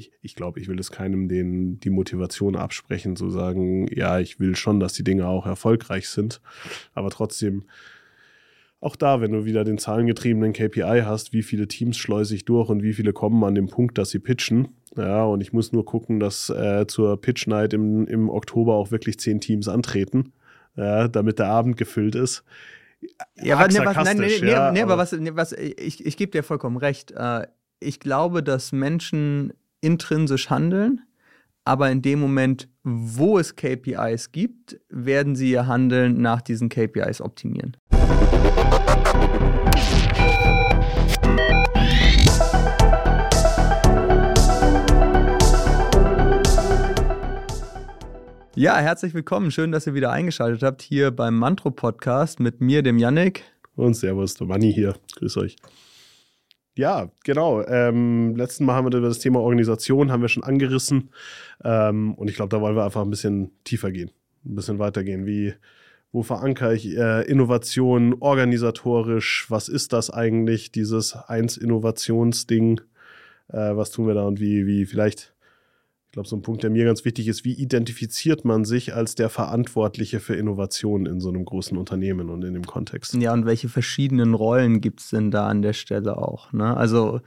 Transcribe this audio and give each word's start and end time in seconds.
ich, 0.00 0.12
ich 0.22 0.34
glaube, 0.34 0.60
ich 0.60 0.68
will 0.68 0.78
es 0.78 0.90
keinem 0.90 1.28
den, 1.28 1.78
die 1.80 1.90
Motivation 1.90 2.56
absprechen, 2.56 3.16
zu 3.16 3.30
sagen, 3.30 3.86
ja, 3.94 4.18
ich 4.18 4.40
will 4.40 4.56
schon, 4.56 4.80
dass 4.80 4.94
die 4.94 5.04
Dinge 5.04 5.28
auch 5.28 5.46
erfolgreich 5.46 6.08
sind. 6.08 6.40
Aber 6.94 7.10
trotzdem, 7.10 7.64
auch 8.80 8.96
da, 8.96 9.20
wenn 9.20 9.32
du 9.32 9.44
wieder 9.44 9.62
den 9.62 9.76
zahlengetriebenen 9.76 10.54
KPI 10.54 11.02
hast, 11.04 11.34
wie 11.34 11.42
viele 11.42 11.68
Teams 11.68 11.98
schleuse 11.98 12.34
ich 12.34 12.46
durch 12.46 12.70
und 12.70 12.82
wie 12.82 12.94
viele 12.94 13.12
kommen 13.12 13.44
an 13.44 13.54
den 13.54 13.68
Punkt, 13.68 13.98
dass 13.98 14.10
sie 14.10 14.20
pitchen. 14.20 14.68
Ja, 14.96 15.24
und 15.24 15.42
ich 15.42 15.52
muss 15.52 15.72
nur 15.72 15.84
gucken, 15.84 16.18
dass 16.18 16.48
äh, 16.48 16.86
zur 16.86 17.20
Pitch 17.20 17.46
Night 17.46 17.74
im, 17.74 18.06
im 18.06 18.30
Oktober 18.30 18.74
auch 18.74 18.90
wirklich 18.90 19.20
zehn 19.20 19.40
Teams 19.40 19.68
antreten, 19.68 20.32
ja, 20.76 21.08
damit 21.08 21.38
der 21.38 21.46
Abend 21.46 21.76
gefüllt 21.76 22.14
ist. 22.14 22.42
Ja, 23.36 23.56
aber, 23.56 23.72
ne, 23.72 23.80
was, 23.84 23.96
nein, 23.96 24.16
nee, 24.18 24.38
nee, 24.40 24.50
ja, 24.50 24.72
nee, 24.72 24.80
aber, 24.82 24.94
aber 24.94 25.02
was, 25.02 25.12
was 25.12 25.52
ich, 25.52 26.04
ich 26.04 26.16
gebe 26.16 26.32
dir 26.32 26.42
vollkommen 26.42 26.76
recht. 26.76 27.12
Äh, 27.12 27.46
ich 27.80 27.98
glaube, 27.98 28.42
dass 28.42 28.72
Menschen 28.72 29.52
intrinsisch 29.80 30.50
handeln, 30.50 31.00
aber 31.64 31.90
in 31.90 32.02
dem 32.02 32.20
Moment, 32.20 32.68
wo 32.82 33.38
es 33.38 33.56
KPIs 33.56 34.32
gibt, 34.32 34.78
werden 34.88 35.36
sie 35.36 35.50
ihr 35.52 35.66
Handeln 35.66 36.20
nach 36.20 36.42
diesen 36.42 36.68
KPIs 36.68 37.20
optimieren. 37.20 37.76
Ja, 48.56 48.76
herzlich 48.76 49.14
willkommen. 49.14 49.50
Schön, 49.50 49.72
dass 49.72 49.86
ihr 49.86 49.94
wieder 49.94 50.10
eingeschaltet 50.10 50.62
habt 50.62 50.82
hier 50.82 51.10
beim 51.10 51.38
Mantro 51.38 51.70
Podcast 51.70 52.40
mit 52.40 52.60
mir, 52.60 52.82
dem 52.82 52.98
Yannick. 52.98 53.44
Und 53.76 53.94
Servus, 53.94 54.34
der 54.34 54.46
Manni 54.46 54.72
hier. 54.72 54.96
Grüß 55.16 55.38
euch. 55.38 55.56
Ja, 56.80 57.10
genau. 57.24 57.62
Ähm, 57.66 58.34
letzten 58.36 58.64
Mal 58.64 58.74
haben 58.74 58.90
wir 58.90 59.00
das 59.02 59.18
Thema 59.18 59.40
Organisation 59.40 60.10
haben 60.10 60.22
wir 60.22 60.30
schon 60.30 60.44
angerissen. 60.44 61.10
Ähm, 61.62 62.14
und 62.14 62.30
ich 62.30 62.36
glaube, 62.36 62.48
da 62.48 62.62
wollen 62.62 62.74
wir 62.74 62.86
einfach 62.86 63.02
ein 63.02 63.10
bisschen 63.10 63.50
tiefer 63.64 63.92
gehen, 63.92 64.10
ein 64.46 64.54
bisschen 64.54 64.78
weitergehen. 64.78 65.26
Wie, 65.26 65.52
wo 66.10 66.22
verankere 66.22 66.74
ich 66.74 66.96
äh, 66.96 67.30
Innovation 67.30 68.16
organisatorisch? 68.20 69.44
Was 69.50 69.68
ist 69.68 69.92
das 69.92 70.08
eigentlich, 70.08 70.72
dieses 70.72 71.14
Eins-Innovationsding? 71.14 72.80
Äh, 73.48 73.76
was 73.76 73.90
tun 73.90 74.06
wir 74.06 74.14
da 74.14 74.22
und 74.22 74.40
wie, 74.40 74.66
wie 74.66 74.86
vielleicht, 74.86 75.34
ich 76.10 76.12
glaube, 76.14 76.28
so 76.28 76.34
ein 76.34 76.42
Punkt, 76.42 76.64
der 76.64 76.70
mir 76.70 76.86
ganz 76.86 77.04
wichtig 77.04 77.28
ist, 77.28 77.44
wie 77.44 77.52
identifiziert 77.52 78.44
man 78.44 78.64
sich 78.64 78.96
als 78.96 79.14
der 79.14 79.28
Verantwortliche 79.28 80.18
für 80.18 80.34
Innovation 80.34 81.06
in 81.06 81.20
so 81.20 81.28
einem 81.28 81.44
großen 81.44 81.78
Unternehmen 81.78 82.30
und 82.30 82.42
in 82.42 82.52
dem 82.52 82.66
Kontext? 82.66 83.14
Ja, 83.14 83.32
und 83.32 83.46
welche 83.46 83.68
verschiedenen 83.68 84.34
Rollen 84.34 84.80
gibt 84.80 84.98
es 84.98 85.10
denn 85.10 85.30
da 85.30 85.46
an 85.46 85.62
der 85.62 85.72
Stelle 85.72 86.18
auch? 86.18 86.52
Ne? 86.52 86.76
Also, 86.76 87.20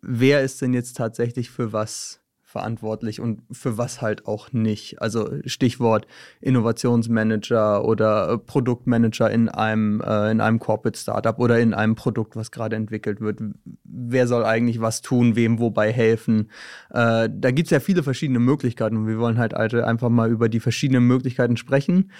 wer 0.00 0.40
ist 0.40 0.62
denn 0.62 0.72
jetzt 0.72 0.96
tatsächlich 0.96 1.50
für 1.50 1.74
was 1.74 2.22
verantwortlich 2.46 3.20
und 3.20 3.42
für 3.50 3.76
was 3.76 4.00
halt 4.00 4.26
auch 4.26 4.52
nicht. 4.52 5.02
Also 5.02 5.30
Stichwort 5.44 6.06
Innovationsmanager 6.40 7.84
oder 7.84 8.30
äh, 8.30 8.38
Produktmanager 8.38 9.28
in 9.30 9.48
einem, 9.48 10.00
äh, 10.00 10.30
in 10.30 10.40
einem 10.40 10.60
Corporate 10.60 10.98
Startup 10.98 11.38
oder 11.40 11.58
in 11.58 11.74
einem 11.74 11.96
Produkt, 11.96 12.36
was 12.36 12.52
gerade 12.52 12.76
entwickelt 12.76 13.20
wird. 13.20 13.40
Wer 13.82 14.28
soll 14.28 14.44
eigentlich 14.44 14.80
was 14.80 15.02
tun, 15.02 15.34
wem 15.34 15.58
wobei 15.58 15.92
helfen? 15.92 16.52
Äh, 16.90 17.28
da 17.32 17.50
gibt 17.50 17.66
es 17.66 17.70
ja 17.70 17.80
viele 17.80 18.04
verschiedene 18.04 18.38
Möglichkeiten 18.38 18.96
und 18.96 19.06
wir 19.08 19.18
wollen 19.18 19.38
halt 19.38 19.52
einfach 19.52 20.08
mal 20.08 20.30
über 20.30 20.48
die 20.48 20.60
verschiedenen 20.60 21.04
Möglichkeiten 21.04 21.56
sprechen 21.56 22.12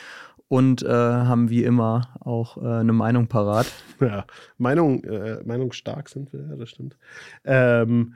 und 0.48 0.82
äh, 0.82 0.88
haben 0.88 1.50
wie 1.50 1.62
immer 1.62 2.16
auch 2.20 2.56
äh, 2.56 2.66
eine 2.66 2.92
Meinung 2.92 3.28
parat. 3.28 3.72
Ja, 4.00 4.26
Meinung, 4.58 5.04
äh, 5.04 5.42
Meinung 5.44 5.72
stark 5.72 6.08
sind 6.08 6.32
wir, 6.32 6.40
ja, 6.48 6.56
das 6.56 6.70
stimmt. 6.70 6.96
Ähm, 7.44 8.14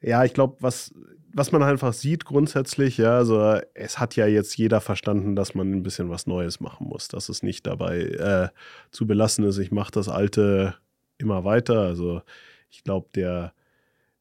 ja, 0.00 0.24
ich 0.24 0.34
glaube, 0.34 0.56
was 0.60 0.94
was 1.32 1.52
man 1.52 1.62
einfach 1.62 1.92
sieht 1.92 2.24
grundsätzlich, 2.24 2.98
ja, 2.98 3.16
also 3.16 3.58
es 3.74 3.98
hat 3.98 4.16
ja 4.16 4.26
jetzt 4.26 4.56
jeder 4.56 4.80
verstanden, 4.80 5.36
dass 5.36 5.54
man 5.54 5.70
ein 5.72 5.82
bisschen 5.82 6.10
was 6.10 6.26
Neues 6.26 6.60
machen 6.60 6.88
muss, 6.88 7.08
dass 7.08 7.28
es 7.28 7.42
nicht 7.42 7.66
dabei 7.66 8.00
äh, 8.00 8.48
zu 8.90 9.06
belassen 9.06 9.44
ist, 9.44 9.58
ich 9.58 9.70
mache 9.70 9.92
das 9.92 10.08
Alte 10.08 10.74
immer 11.18 11.44
weiter. 11.44 11.80
Also 11.80 12.22
ich 12.70 12.82
glaube, 12.82 13.08
der, 13.14 13.52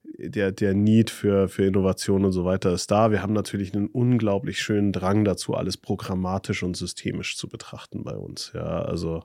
der, 0.04 0.52
der 0.52 0.74
Need 0.74 1.10
für, 1.10 1.48
für 1.48 1.66
Innovation 1.66 2.26
und 2.26 2.32
so 2.32 2.46
weiter 2.46 2.74
ist 2.74 2.92
da. 2.92 3.12
Wir 3.12 3.22
haben 3.22 3.34
natürlich 3.34 3.74
einen 3.74 3.88
unglaublich 3.88 4.62
schönen 4.62 4.92
Drang 4.92 5.24
dazu, 5.24 5.56
alles 5.56 5.78
programmatisch 5.78 6.64
und 6.64 6.78
systemisch 6.78 7.38
zu 7.38 7.48
betrachten 7.48 8.04
bei 8.04 8.16
uns. 8.16 8.52
Ja, 8.54 8.82
also 8.84 9.24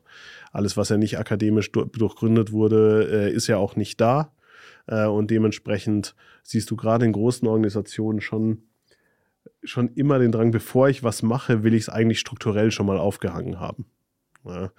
alles, 0.53 0.77
was 0.77 0.89
ja 0.89 0.97
nicht 0.97 1.19
akademisch 1.19 1.71
durchgründet 1.73 2.53
wurde, 2.53 3.09
äh, 3.11 3.33
ist 3.33 3.47
ja 3.47 3.59
auch 3.59 3.77
nicht 3.77 4.01
da. 4.01 4.33
Äh, 4.87 5.07
und 5.07 5.31
dementsprechend 5.31 6.15
siehst 6.43 6.71
du 6.71 6.77
gerade 6.77 7.05
in 7.05 7.13
großen 7.13 7.47
Organisationen 7.47 8.21
schon, 8.21 8.63
schon 9.63 9.89
immer 9.95 10.19
den 10.19 10.33
Drang, 10.33 10.51
bevor 10.51 10.89
ich 10.89 11.03
was 11.03 11.23
mache, 11.23 11.63
will 11.63 11.75
ich 11.75 11.83
es 11.83 11.89
eigentlich 11.89 12.21
strukturell 12.21 12.71
schon 12.71 12.87
mal 12.87 12.99
aufgehangen 12.99 13.61
haben. 13.61 13.87
Ja. 14.45 14.71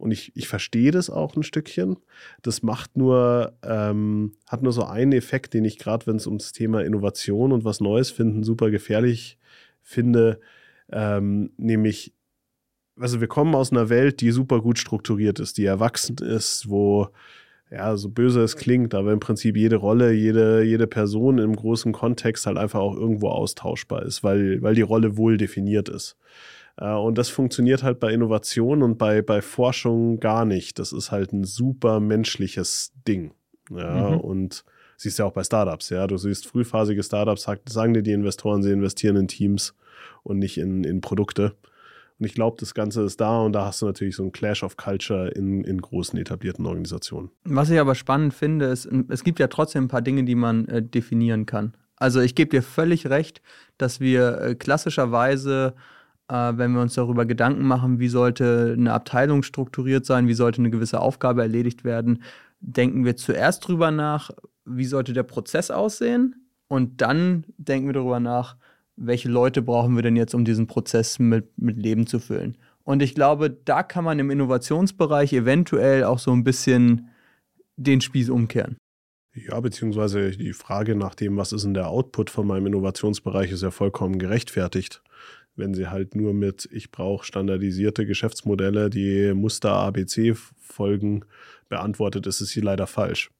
Und 0.00 0.12
ich, 0.12 0.34
ich 0.34 0.48
verstehe 0.48 0.92
das 0.92 1.10
auch 1.10 1.36
ein 1.36 1.42
Stückchen. 1.42 1.98
Das 2.40 2.62
macht 2.62 2.96
nur, 2.96 3.52
ähm, 3.62 4.32
hat 4.48 4.62
nur 4.62 4.72
so 4.72 4.84
einen 4.84 5.12
Effekt, 5.12 5.52
den 5.52 5.66
ich 5.66 5.78
gerade, 5.78 6.06
wenn 6.06 6.16
es 6.16 6.26
ums 6.26 6.52
Thema 6.52 6.82
Innovation 6.82 7.52
und 7.52 7.64
was 7.64 7.80
Neues 7.80 8.10
finden, 8.10 8.42
super 8.42 8.70
gefährlich 8.70 9.38
finde. 9.82 10.40
Ähm, 10.90 11.52
nämlich, 11.58 12.14
also 12.98 13.20
wir 13.20 13.28
kommen 13.28 13.54
aus 13.54 13.72
einer 13.72 13.90
Welt, 13.90 14.22
die 14.22 14.30
super 14.30 14.62
gut 14.62 14.78
strukturiert 14.78 15.38
ist, 15.38 15.58
die 15.58 15.66
erwachsen 15.66 16.16
ist, 16.16 16.70
wo 16.70 17.08
ja, 17.70 17.96
so 17.96 18.08
böse 18.08 18.42
es 18.42 18.56
klingt, 18.56 18.94
aber 18.94 19.12
im 19.12 19.20
Prinzip 19.20 19.56
jede 19.56 19.76
Rolle, 19.76 20.12
jede, 20.12 20.62
jede 20.62 20.86
Person 20.86 21.38
im 21.38 21.54
großen 21.54 21.92
Kontext 21.92 22.46
halt 22.46 22.58
einfach 22.58 22.80
auch 22.80 22.96
irgendwo 22.96 23.28
austauschbar 23.28 24.02
ist, 24.02 24.24
weil, 24.24 24.60
weil 24.62 24.74
die 24.74 24.82
Rolle 24.82 25.16
wohl 25.16 25.36
definiert 25.36 25.88
ist. 25.88 26.16
Äh, 26.76 26.92
und 26.92 27.16
das 27.16 27.28
funktioniert 27.28 27.84
halt 27.84 28.00
bei 28.00 28.12
Innovation 28.12 28.82
und 28.82 28.98
bei, 28.98 29.22
bei 29.22 29.40
Forschung 29.40 30.18
gar 30.18 30.44
nicht. 30.44 30.80
Das 30.80 30.92
ist 30.92 31.12
halt 31.12 31.32
ein 31.32 31.44
super 31.44 32.00
menschliches 32.00 32.92
Ding. 33.06 33.32
Ja, 33.70 34.10
mhm. 34.10 34.20
und 34.20 34.64
siehst 34.96 35.20
ja 35.20 35.24
auch 35.24 35.32
bei 35.32 35.44
Startups, 35.44 35.90
ja. 35.90 36.08
Du 36.08 36.16
siehst 36.16 36.46
frühphasige 36.46 37.04
Startups, 37.04 37.46
sagen 37.66 37.94
dir 37.94 38.02
die 38.02 38.12
Investoren, 38.12 38.64
sie 38.64 38.72
investieren 38.72 39.14
in 39.14 39.28
Teams 39.28 39.74
und 40.24 40.38
nicht 40.38 40.58
in, 40.58 40.82
in 40.82 41.00
Produkte. 41.00 41.54
Und 42.20 42.26
ich 42.26 42.34
glaube, 42.34 42.58
das 42.60 42.74
Ganze 42.74 43.02
ist 43.02 43.18
da 43.20 43.40
und 43.40 43.54
da 43.54 43.64
hast 43.64 43.80
du 43.80 43.86
natürlich 43.86 44.14
so 44.14 44.22
einen 44.22 44.32
Clash 44.32 44.62
of 44.62 44.76
Culture 44.76 45.28
in, 45.30 45.64
in 45.64 45.80
großen 45.80 46.18
etablierten 46.18 46.66
Organisationen. 46.66 47.30
Was 47.44 47.70
ich 47.70 47.80
aber 47.80 47.94
spannend 47.94 48.34
finde, 48.34 48.66
ist, 48.66 48.86
es 49.08 49.24
gibt 49.24 49.38
ja 49.38 49.46
trotzdem 49.46 49.84
ein 49.84 49.88
paar 49.88 50.02
Dinge, 50.02 50.24
die 50.24 50.34
man 50.34 50.68
äh, 50.68 50.82
definieren 50.82 51.46
kann. 51.46 51.72
Also 51.96 52.20
ich 52.20 52.34
gebe 52.34 52.50
dir 52.50 52.62
völlig 52.62 53.08
recht, 53.08 53.40
dass 53.78 54.00
wir 54.00 54.38
äh, 54.38 54.54
klassischerweise, 54.54 55.74
äh, 56.28 56.52
wenn 56.54 56.72
wir 56.72 56.82
uns 56.82 56.92
darüber 56.92 57.24
Gedanken 57.24 57.64
machen, 57.64 58.00
wie 58.00 58.08
sollte 58.08 58.74
eine 58.76 58.92
Abteilung 58.92 59.42
strukturiert 59.42 60.04
sein, 60.04 60.28
wie 60.28 60.34
sollte 60.34 60.60
eine 60.60 60.70
gewisse 60.70 61.00
Aufgabe 61.00 61.40
erledigt 61.40 61.84
werden, 61.84 62.22
denken 62.60 63.06
wir 63.06 63.16
zuerst 63.16 63.66
drüber 63.66 63.90
nach, 63.90 64.30
wie 64.66 64.84
sollte 64.84 65.14
der 65.14 65.22
Prozess 65.22 65.70
aussehen 65.70 66.48
und 66.68 67.00
dann 67.00 67.44
denken 67.56 67.86
wir 67.88 67.94
darüber 67.94 68.20
nach, 68.20 68.56
welche 69.00 69.28
Leute 69.28 69.62
brauchen 69.62 69.96
wir 69.96 70.02
denn 70.02 70.16
jetzt, 70.16 70.34
um 70.34 70.44
diesen 70.44 70.66
Prozess 70.66 71.18
mit, 71.18 71.50
mit 71.56 71.78
Leben 71.78 72.06
zu 72.06 72.20
füllen. 72.20 72.56
Und 72.84 73.02
ich 73.02 73.14
glaube, 73.14 73.50
da 73.50 73.82
kann 73.82 74.04
man 74.04 74.18
im 74.18 74.30
Innovationsbereich 74.30 75.32
eventuell 75.32 76.04
auch 76.04 76.18
so 76.18 76.32
ein 76.32 76.44
bisschen 76.44 77.08
den 77.76 78.00
Spieß 78.00 78.28
umkehren. 78.28 78.76
Ja, 79.34 79.58
beziehungsweise 79.60 80.32
die 80.32 80.52
Frage 80.52 80.96
nach 80.96 81.14
dem, 81.14 81.36
was 81.36 81.52
ist 81.52 81.64
denn 81.64 81.74
der 81.74 81.88
Output 81.88 82.30
von 82.30 82.46
meinem 82.46 82.66
Innovationsbereich, 82.66 83.52
ist 83.52 83.62
ja 83.62 83.70
vollkommen 83.70 84.18
gerechtfertigt. 84.18 85.02
Wenn 85.56 85.72
sie 85.72 85.88
halt 85.88 86.14
nur 86.14 86.34
mit, 86.34 86.68
ich 86.72 86.90
brauche 86.90 87.24
standardisierte 87.24 88.06
Geschäftsmodelle, 88.06 88.90
die 88.90 89.32
Muster 89.34 89.72
ABC 89.72 90.34
folgen, 90.58 91.24
beantwortet, 91.68 92.26
ist 92.26 92.40
es 92.40 92.50
hier 92.50 92.64
leider 92.64 92.86
falsch 92.86 93.30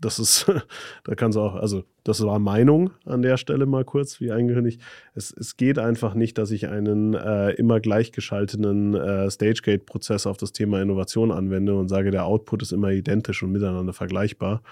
das 0.00 0.18
ist, 0.18 0.46
da 1.04 1.14
kannst 1.14 1.36
du 1.36 1.40
auch, 1.40 1.54
also 1.54 1.84
das 2.02 2.22
war 2.24 2.38
Meinung 2.38 2.90
an 3.04 3.22
der 3.22 3.36
Stelle 3.36 3.66
mal 3.66 3.84
kurz, 3.84 4.20
wie 4.20 4.30
eingekündigt. 4.30 4.80
Es, 5.14 5.32
es 5.32 5.56
geht 5.56 5.78
einfach 5.78 6.14
nicht, 6.14 6.38
dass 6.38 6.50
ich 6.50 6.68
einen 6.68 7.14
äh, 7.14 7.50
immer 7.52 7.80
gleichgeschalteten 7.80 8.94
äh, 8.94 9.30
Stage-Gate-Prozess 9.30 10.26
auf 10.26 10.36
das 10.36 10.52
Thema 10.52 10.82
Innovation 10.82 11.32
anwende 11.32 11.74
und 11.74 11.88
sage, 11.88 12.10
der 12.10 12.26
Output 12.26 12.62
ist 12.62 12.72
immer 12.72 12.90
identisch 12.90 13.42
und 13.42 13.52
miteinander 13.52 13.92
vergleichbar. 13.92 14.62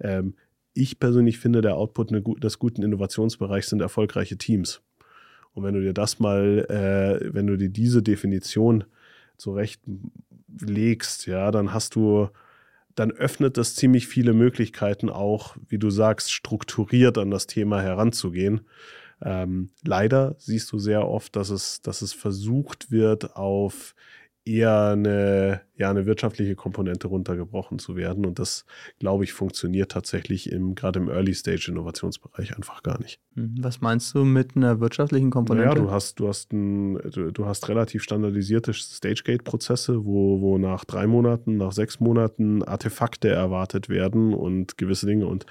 Ähm, 0.00 0.34
ich 0.72 0.98
persönlich 0.98 1.38
finde, 1.38 1.60
der 1.60 1.76
Output 1.76 2.10
des 2.42 2.58
guten 2.58 2.82
Innovationsbereichs 2.82 3.70
sind 3.70 3.80
erfolgreiche 3.80 4.36
Teams. 4.36 4.82
Und 5.52 5.64
wenn 5.64 5.74
du 5.74 5.80
dir 5.80 5.92
das 5.92 6.20
mal, 6.20 6.64
äh, 6.68 7.34
wenn 7.34 7.46
du 7.46 7.56
dir 7.56 7.70
diese 7.70 8.02
Definition 8.02 8.84
zurechtlegst, 9.36 11.26
ja, 11.26 11.50
dann 11.50 11.72
hast 11.72 11.96
du 11.96 12.28
dann 12.94 13.10
öffnet 13.10 13.56
das 13.56 13.74
ziemlich 13.74 14.06
viele 14.06 14.32
Möglichkeiten 14.32 15.08
auch, 15.08 15.56
wie 15.68 15.78
du 15.78 15.90
sagst, 15.90 16.32
strukturiert 16.32 17.18
an 17.18 17.30
das 17.30 17.46
Thema 17.46 17.80
heranzugehen. 17.82 18.62
Ähm, 19.22 19.70
leider 19.84 20.34
siehst 20.38 20.72
du 20.72 20.78
sehr 20.78 21.06
oft, 21.06 21.36
dass 21.36 21.50
es, 21.50 21.82
dass 21.82 22.02
es 22.02 22.12
versucht 22.12 22.90
wird, 22.90 23.36
auf 23.36 23.94
eher 24.50 24.88
eine, 24.88 25.60
ja, 25.76 25.90
eine 25.90 26.06
wirtschaftliche 26.06 26.54
Komponente 26.56 27.06
runtergebrochen 27.06 27.78
zu 27.78 27.96
werden. 27.96 28.26
Und 28.26 28.38
das, 28.38 28.64
glaube 28.98 29.24
ich, 29.24 29.32
funktioniert 29.32 29.92
tatsächlich 29.92 30.50
im, 30.50 30.74
gerade 30.74 30.98
im 30.98 31.08
Early-Stage-Innovationsbereich 31.08 32.56
einfach 32.56 32.82
gar 32.82 33.00
nicht. 33.00 33.20
Hm, 33.34 33.54
was 33.60 33.80
meinst 33.80 34.14
du 34.14 34.24
mit 34.24 34.56
einer 34.56 34.80
wirtschaftlichen 34.80 35.30
Komponente? 35.30 35.68
Ja, 35.68 35.74
du 35.74 35.90
hast, 35.90 36.18
du 36.20 36.28
hast, 36.28 36.52
ein, 36.52 36.94
du, 36.94 37.30
du 37.30 37.46
hast 37.46 37.68
relativ 37.68 38.02
standardisierte 38.02 38.72
Stage-Gate-Prozesse, 38.72 40.04
wo, 40.04 40.40
wo 40.40 40.58
nach 40.58 40.84
drei 40.84 41.06
Monaten, 41.06 41.56
nach 41.56 41.72
sechs 41.72 42.00
Monaten 42.00 42.62
Artefakte 42.62 43.28
erwartet 43.28 43.88
werden 43.88 44.34
und 44.34 44.76
gewisse 44.76 45.06
Dinge. 45.06 45.26
Und 45.26 45.46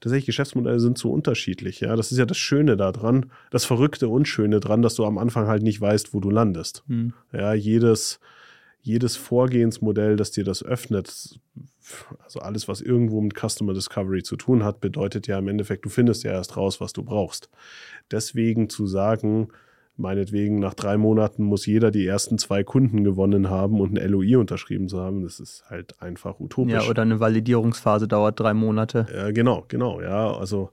tatsächlich 0.00 0.26
Geschäftsmodelle 0.26 0.80
sind 0.80 0.98
so 0.98 1.10
unterschiedlich. 1.10 1.80
Ja, 1.80 1.96
das 1.96 2.12
ist 2.12 2.18
ja 2.18 2.26
das 2.26 2.38
Schöne 2.38 2.76
daran, 2.76 3.26
das 3.50 3.64
Verrückte 3.64 4.08
und 4.08 4.28
Schöne 4.28 4.60
daran, 4.60 4.82
dass 4.82 4.94
du 4.94 5.04
am 5.04 5.18
Anfang 5.18 5.46
halt 5.46 5.62
nicht 5.62 5.80
weißt, 5.80 6.14
wo 6.14 6.20
du 6.20 6.30
landest. 6.30 6.84
Hm. 6.86 7.12
Ja, 7.32 7.54
jedes, 7.54 8.20
jedes 8.86 9.16
Vorgehensmodell, 9.16 10.16
das 10.16 10.30
dir 10.30 10.44
das 10.44 10.62
öffnet, 10.62 11.40
also 12.24 12.40
alles, 12.40 12.68
was 12.68 12.80
irgendwo 12.80 13.20
mit 13.20 13.34
Customer 13.36 13.74
Discovery 13.74 14.22
zu 14.22 14.36
tun 14.36 14.64
hat, 14.64 14.80
bedeutet 14.80 15.26
ja 15.26 15.38
im 15.38 15.48
Endeffekt, 15.48 15.84
du 15.84 15.88
findest 15.88 16.22
ja 16.22 16.32
erst 16.32 16.56
raus, 16.56 16.80
was 16.80 16.92
du 16.92 17.02
brauchst. 17.02 17.50
Deswegen 18.10 18.68
zu 18.68 18.86
sagen, 18.86 19.48
meinetwegen 19.96 20.60
nach 20.60 20.74
drei 20.74 20.96
Monaten 20.96 21.42
muss 21.42 21.66
jeder 21.66 21.90
die 21.90 22.06
ersten 22.06 22.38
zwei 22.38 22.62
Kunden 22.62 23.02
gewonnen 23.02 23.50
haben 23.50 23.80
und 23.80 23.98
ein 23.98 24.10
LOI 24.10 24.36
unterschrieben 24.36 24.88
zu 24.88 25.00
haben. 25.00 25.22
Das 25.22 25.40
ist 25.40 25.64
halt 25.68 26.00
einfach 26.00 26.38
utopisch. 26.38 26.72
Ja, 26.72 26.88
oder 26.88 27.02
eine 27.02 27.18
Validierungsphase 27.18 28.06
dauert 28.06 28.38
drei 28.38 28.54
Monate. 28.54 29.06
Ja, 29.12 29.30
genau, 29.32 29.64
genau, 29.68 30.00
ja. 30.00 30.32
Also 30.32 30.70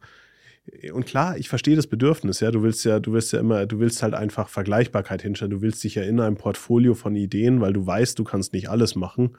und 0.94 1.06
klar, 1.06 1.38
ich 1.38 1.50
verstehe 1.50 1.75
das 1.75 1.88
Bedürfnis, 1.88 2.39
ja. 2.39 2.50
Du 2.50 2.63
willst 2.63 2.86
ja, 2.86 3.00
du 3.00 3.12
willst 3.12 3.33
ja 3.33 3.39
immer, 3.39 3.65
du 3.65 3.80
willst 3.80 4.01
halt 4.01 4.13
einfach 4.13 4.48
Vergleichbarkeit 4.48 5.21
hinstellen. 5.21 5.51
Du 5.51 5.62
willst 5.62 5.83
dich 5.83 5.95
ja 5.95 6.04
in 6.04 6.19
einem 6.21 6.38
Portfolio 6.38 6.94
von 6.94 7.15
Ideen, 7.15 7.60
weil 7.60 7.74
du 7.74 7.86
weißt, 7.86 8.18
du 8.18 8.24
kannst 8.24 8.54
nicht 8.54 8.69
alles 8.69 8.95
machen, 8.95 9.38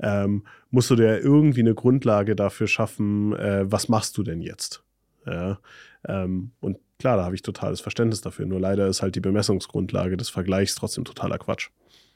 ähm, 0.00 0.44
musst 0.70 0.88
du 0.90 0.96
dir 0.96 1.20
irgendwie 1.20 1.60
eine 1.60 1.74
Grundlage 1.74 2.34
dafür 2.34 2.66
schaffen, 2.66 3.34
äh, 3.34 3.70
was 3.70 3.88
machst 3.88 4.16
du 4.16 4.22
denn 4.22 4.40
jetzt? 4.40 4.82
Ja. 5.26 5.60
Ähm, 6.08 6.52
und 6.60 6.78
klar, 6.98 7.18
da 7.18 7.24
habe 7.24 7.34
ich 7.34 7.42
totales 7.42 7.80
Verständnis 7.80 8.22
dafür. 8.22 8.46
Nur 8.46 8.58
leider 8.58 8.86
ist 8.86 9.02
halt 9.02 9.14
die 9.14 9.20
Bemessungsgrundlage 9.20 10.16
des 10.16 10.30
Vergleichs 10.30 10.74
trotzdem 10.74 11.04
totaler 11.04 11.38
Quatsch. 11.38 11.68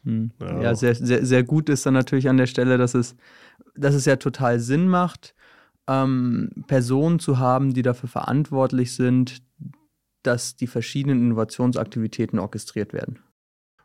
Hm. 0.05 0.31
Ja, 0.41 0.63
ja 0.63 0.75
sehr, 0.75 0.95
sehr, 0.95 1.27
sehr 1.27 1.43
gut 1.43 1.69
ist 1.69 1.85
dann 1.85 1.95
natürlich 1.95 2.29
an 2.29 2.39
der 2.39 2.47
Stelle, 2.47 2.79
dass 2.79 2.95
es, 2.95 3.17
dass 3.77 3.95
es 3.95 4.07
ja 4.07 4.17
total 4.17 4.61
Sinn 4.61 4.89
macht, 4.89 5.35
ähm, 5.89 6.51
Personen 6.67 7.19
zu 7.19 7.39
haben, 7.39 7.75
die 7.75 7.83
dafür 7.83 8.09
verantwortlich 8.09 8.95
sind, 8.95 9.43
dass 10.23 10.57
die 10.57 10.67
verschiedenen 10.67 11.21
Innovationsaktivitäten 11.21 12.39
orchestriert 12.39 12.93
werden. 12.93 13.21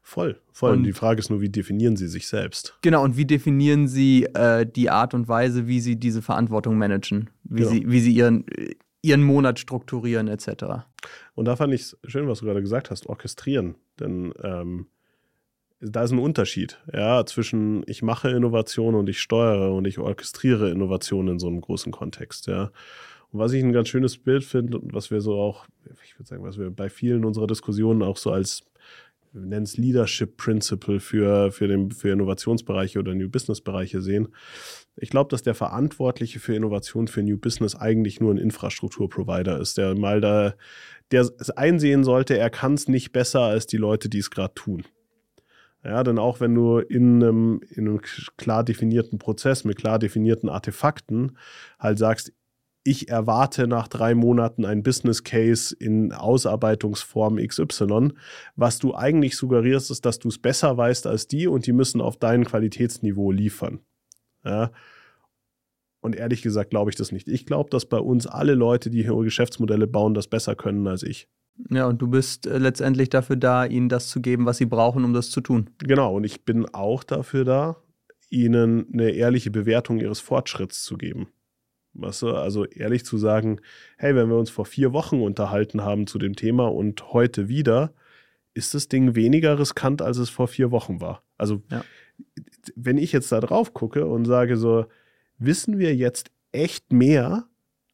Voll, 0.01 0.41
voll. 0.51 0.73
Und 0.73 0.83
die 0.83 0.93
Frage 0.93 1.19
ist 1.19 1.29
nur, 1.29 1.41
wie 1.41 1.49
definieren 1.49 1.95
Sie 1.95 2.07
sich 2.07 2.27
selbst? 2.27 2.75
Genau, 2.81 3.03
und 3.03 3.17
wie 3.17 3.25
definieren 3.25 3.87
Sie 3.87 4.25
äh, 4.25 4.65
die 4.65 4.89
Art 4.89 5.13
und 5.13 5.27
Weise, 5.27 5.67
wie 5.67 5.79
Sie 5.79 5.95
diese 5.95 6.21
Verantwortung 6.21 6.77
managen, 6.77 7.29
wie, 7.43 7.59
genau. 7.59 7.71
Sie, 7.71 7.83
wie 7.87 7.99
Sie 7.99 8.11
Ihren, 8.11 8.45
ihren 9.03 9.23
Monat 9.23 9.59
strukturieren 9.59 10.27
etc. 10.27 10.85
Und 11.35 11.45
da 11.45 11.55
fand 11.55 11.73
ich 11.73 11.81
es 11.81 11.97
schön, 12.05 12.27
was 12.27 12.39
du 12.39 12.45
gerade 12.45 12.61
gesagt 12.61 12.89
hast, 12.89 13.07
orchestrieren. 13.07 13.75
Denn 13.99 14.33
ähm, 14.43 14.87
da 15.81 16.03
ist 16.03 16.11
ein 16.11 16.19
Unterschied 16.19 16.79
ja, 16.93 17.25
zwischen 17.25 17.83
ich 17.87 18.03
mache 18.03 18.29
Innovation 18.29 18.95
und 18.95 19.09
ich 19.09 19.19
steuere 19.19 19.73
und 19.73 19.85
ich 19.85 19.99
orchestriere 19.99 20.69
Innovation 20.69 21.27
in 21.27 21.39
so 21.39 21.47
einem 21.47 21.61
großen 21.61 21.91
Kontext. 21.91 22.47
Ja. 22.47 22.71
Und 23.31 23.39
was 23.39 23.53
ich 23.53 23.63
ein 23.63 23.73
ganz 23.73 23.89
schönes 23.89 24.17
Bild 24.17 24.43
finde 24.43 24.77
und 24.77 24.93
was 24.93 25.09
wir 25.09 25.21
so 25.21 25.39
auch, 25.39 25.65
ich 26.03 26.17
würde 26.17 26.27
sagen, 26.27 26.43
was 26.43 26.59
wir 26.59 26.69
bei 26.69 26.89
vielen 26.89 27.25
unserer 27.25 27.47
Diskussionen 27.47 28.03
auch 28.03 28.17
so 28.17 28.31
als 28.31 28.63
wir 29.33 29.45
nennen 29.45 29.63
es 29.63 29.77
Leadership 29.77 30.35
Principle 30.35 30.99
für, 30.99 31.53
für, 31.53 31.67
den, 31.67 31.91
für 31.91 32.09
Innovationsbereiche 32.09 32.99
oder 32.99 33.15
New 33.15 33.29
Business 33.29 33.61
Bereiche 33.61 34.01
sehen. 34.01 34.27
Ich 34.97 35.09
glaube, 35.09 35.29
dass 35.29 35.41
der 35.41 35.55
Verantwortliche 35.55 36.39
für 36.39 36.53
Innovation 36.53 37.07
für 37.07 37.23
New 37.23 37.37
Business 37.37 37.75
eigentlich 37.75 38.19
nur 38.19 38.33
ein 38.33 38.37
Infrastrukturprovider 38.37 39.57
ist, 39.57 39.77
der 39.77 39.97
mal 39.97 40.19
da, 40.19 40.55
der 41.11 41.21
es 41.21 41.49
einsehen 41.49 42.03
sollte, 42.03 42.37
er 42.37 42.49
kann 42.49 42.73
es 42.73 42.89
nicht 42.89 43.13
besser 43.13 43.43
als 43.43 43.67
die 43.67 43.77
Leute, 43.77 44.09
die 44.09 44.19
es 44.19 44.31
gerade 44.31 44.53
tun. 44.53 44.83
Ja, 45.83 46.03
denn 46.03 46.19
auch 46.19 46.39
wenn 46.39 46.53
du 46.53 46.77
in 46.77 47.23
einem, 47.23 47.61
in 47.69 47.87
einem 47.87 48.01
klar 48.37 48.63
definierten 48.63 49.17
Prozess 49.17 49.63
mit 49.63 49.77
klar 49.77 49.97
definierten 49.97 50.47
Artefakten 50.47 51.37
halt 51.79 51.97
sagst, 51.97 52.33
ich 52.83 53.09
erwarte 53.09 53.67
nach 53.67 53.87
drei 53.87 54.15
Monaten 54.15 54.65
ein 54.65 54.83
Business 54.83 55.23
Case 55.23 55.75
in 55.75 56.13
Ausarbeitungsform 56.13 57.37
XY. 57.37 58.13
Was 58.55 58.79
du 58.79 58.95
eigentlich 58.95 59.37
suggerierst, 59.37 59.91
ist, 59.91 60.05
dass 60.05 60.19
du 60.19 60.29
es 60.29 60.39
besser 60.39 60.77
weißt 60.77 61.05
als 61.05 61.27
die 61.27 61.47
und 61.47 61.67
die 61.67 61.73
müssen 61.73 62.01
auf 62.01 62.17
dein 62.17 62.43
Qualitätsniveau 62.43 63.31
liefern. 63.31 63.81
Ja. 64.43 64.71
Und 66.01 66.15
ehrlich 66.15 66.41
gesagt 66.41 66.71
glaube 66.71 66.89
ich 66.89 66.95
das 66.95 67.11
nicht. 67.11 67.27
Ich 67.27 67.45
glaube, 67.45 67.69
dass 67.69 67.85
bei 67.85 67.99
uns 67.99 68.25
alle 68.25 68.55
Leute, 68.55 68.89
die 68.89 69.03
hier 69.03 69.15
Geschäftsmodelle 69.15 69.85
bauen, 69.85 70.15
das 70.15 70.27
besser 70.27 70.55
können 70.55 70.87
als 70.87 71.03
ich. 71.03 71.27
Ja, 71.69 71.87
und 71.87 72.01
du 72.01 72.07
bist 72.07 72.47
äh, 72.47 72.57
letztendlich 72.57 73.09
dafür 73.09 73.35
da, 73.35 73.65
ihnen 73.65 73.89
das 73.89 74.07
zu 74.09 74.21
geben, 74.21 74.45
was 74.45 74.57
sie 74.57 74.65
brauchen, 74.65 75.03
um 75.03 75.13
das 75.13 75.29
zu 75.29 75.41
tun. 75.41 75.69
Genau, 75.79 76.15
und 76.15 76.23
ich 76.23 76.43
bin 76.45 76.65
auch 76.73 77.03
dafür 77.03 77.45
da, 77.45 77.77
ihnen 78.29 78.87
eine 78.93 79.11
ehrliche 79.11 79.51
Bewertung 79.51 79.99
ihres 79.99 80.19
Fortschritts 80.19 80.83
zu 80.83 80.97
geben. 80.97 81.27
Weißt 81.93 82.21
du, 82.21 82.29
also 82.31 82.65
ehrlich 82.65 83.03
zu 83.03 83.17
sagen, 83.17 83.59
hey, 83.97 84.15
wenn 84.15 84.29
wir 84.29 84.37
uns 84.37 84.49
vor 84.49 84.65
vier 84.65 84.93
Wochen 84.93 85.21
unterhalten 85.21 85.81
haben 85.81 86.07
zu 86.07 86.17
dem 86.17 86.35
Thema 86.35 86.71
und 86.71 87.11
heute 87.11 87.49
wieder, 87.49 87.93
ist 88.53 88.73
das 88.73 88.87
Ding 88.87 89.15
weniger 89.15 89.59
riskant, 89.59 90.01
als 90.01 90.17
es 90.17 90.29
vor 90.29 90.47
vier 90.47 90.71
Wochen 90.71 91.01
war. 91.01 91.23
Also, 91.37 91.61
ja. 91.69 91.83
wenn 92.75 92.97
ich 92.97 93.11
jetzt 93.11 93.31
da 93.31 93.39
drauf 93.39 93.73
gucke 93.73 94.05
und 94.05 94.25
sage 94.25 94.55
so, 94.55 94.85
wissen 95.37 95.79
wir 95.79 95.95
jetzt 95.95 96.31
echt 96.51 96.93
mehr 96.93 97.47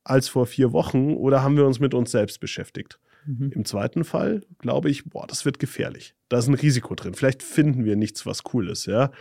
als 0.03 0.29
vor 0.29 0.45
vier 0.45 0.73
Wochen 0.73 1.13
oder 1.13 1.43
haben 1.43 1.57
wir 1.57 1.65
uns 1.65 1.79
mit 1.79 1.93
uns 1.93 2.11
selbst 2.11 2.39
beschäftigt? 2.39 2.99
Mhm. 3.27 3.51
Im 3.53 3.65
zweiten 3.65 4.03
Fall 4.03 4.41
glaube 4.59 4.89
ich, 4.89 5.05
boah, 5.05 5.27
das 5.27 5.45
wird 5.45 5.59
gefährlich. 5.59 6.15
Da 6.29 6.39
ist 6.39 6.47
ein 6.47 6.53
Risiko 6.53 6.95
drin. 6.95 7.13
Vielleicht 7.13 7.43
finden 7.43 7.85
wir 7.85 7.95
nichts, 7.95 8.25
was 8.25 8.43
cool 8.53 8.69
ist, 8.69 8.85
ja. 8.85 9.11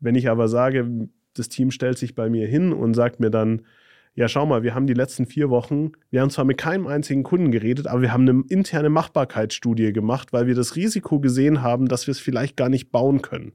Wenn 0.00 0.16
ich 0.16 0.28
aber 0.28 0.48
sage, 0.48 1.08
das 1.34 1.48
Team 1.48 1.70
stellt 1.70 1.96
sich 1.96 2.14
bei 2.14 2.28
mir 2.28 2.46
hin 2.46 2.72
und 2.72 2.94
sagt 2.94 3.20
mir 3.20 3.30
dann, 3.30 3.62
ja, 4.14 4.28
schau 4.28 4.44
mal, 4.44 4.62
wir 4.62 4.74
haben 4.74 4.86
die 4.86 4.94
letzten 4.94 5.24
vier 5.24 5.48
Wochen, 5.48 5.92
wir 6.10 6.20
haben 6.20 6.28
zwar 6.28 6.44
mit 6.44 6.58
keinem 6.58 6.86
einzigen 6.86 7.22
Kunden 7.22 7.50
geredet, 7.50 7.86
aber 7.86 8.02
wir 8.02 8.12
haben 8.12 8.28
eine 8.28 8.44
interne 8.48 8.90
Machbarkeitsstudie 8.90 9.92
gemacht, 9.92 10.32
weil 10.32 10.46
wir 10.46 10.54
das 10.54 10.76
Risiko 10.76 11.18
gesehen 11.20 11.62
haben, 11.62 11.86
dass 11.86 12.06
wir 12.06 12.12
es 12.12 12.20
vielleicht 12.20 12.56
gar 12.56 12.68
nicht 12.68 12.90
bauen 12.90 13.22
können. 13.22 13.52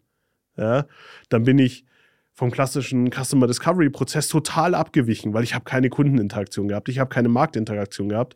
Ja, 0.58 0.88
dann 1.30 1.44
bin 1.44 1.60
ich 1.60 1.86
vom 2.34 2.50
klassischen 2.50 3.12
Customer 3.12 3.46
Discovery 3.46 3.90
Prozess 3.90 4.28
total 4.28 4.74
abgewichen, 4.74 5.34
weil 5.34 5.44
ich 5.44 5.54
habe 5.54 5.66
keine 5.66 5.90
Kundeninteraktion 5.90 6.68
gehabt, 6.68 6.90
ich 6.90 6.98
habe 7.00 7.10
keine 7.10 7.30
Marktinteraktion 7.30 8.10
gehabt, 8.10 8.36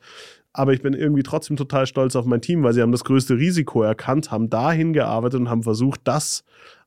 aber 0.54 0.74
ich 0.74 0.82
bin 0.82 0.94
irgendwie 0.94 1.24
trotzdem 1.24 1.58
total 1.58 1.88
stolz 1.88 2.16
auf 2.16 2.26
mein 2.26 2.42
Team, 2.42 2.64
weil 2.64 2.74
sie 2.74 2.82
haben 2.82 2.92
das 2.92 3.04
größte 3.04 3.38
Risiko 3.38 3.84
erkannt, 3.84 4.32
haben 4.32 4.50
dahin 4.50 4.94
gearbeitet 4.94 5.40
und 5.40 5.50
haben 5.50 5.64
versucht, 5.64 6.02
das 6.04 6.44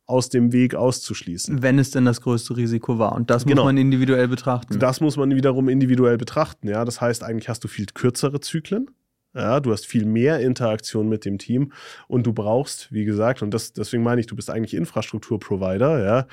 aus 0.06 0.28
dem 0.28 0.52
Weg 0.52 0.74
auszuschließen. 0.74 1.62
Wenn 1.62 1.78
es 1.78 1.90
denn 1.90 2.04
das 2.04 2.20
größte 2.20 2.56
Risiko 2.56 2.98
war. 2.98 3.12
Und 3.12 3.30
das 3.30 3.44
genau. 3.44 3.62
muss 3.62 3.68
man 3.68 3.78
individuell 3.78 4.28
betrachten. 4.28 4.78
Das 4.78 5.00
muss 5.00 5.16
man 5.16 5.34
wiederum 5.34 5.68
individuell 5.68 6.18
betrachten. 6.18 6.68
Ja, 6.68 6.84
das 6.84 7.00
heißt, 7.00 7.24
eigentlich 7.24 7.48
hast 7.48 7.64
du 7.64 7.68
viel 7.68 7.86
kürzere 7.86 8.40
Zyklen. 8.40 8.90
Ja, 9.34 9.58
du 9.58 9.72
hast 9.72 9.86
viel 9.86 10.04
mehr 10.04 10.38
Interaktion 10.40 11.08
mit 11.08 11.24
dem 11.24 11.38
Team 11.38 11.72
und 12.06 12.24
du 12.24 12.32
brauchst, 12.32 12.92
wie 12.92 13.04
gesagt, 13.04 13.42
und 13.42 13.52
das, 13.52 13.72
deswegen 13.72 14.04
meine 14.04 14.20
ich, 14.20 14.28
du 14.28 14.36
bist 14.36 14.48
eigentlich 14.48 14.74
Infrastrukturprovider, 14.74 16.04
ja. 16.04 16.26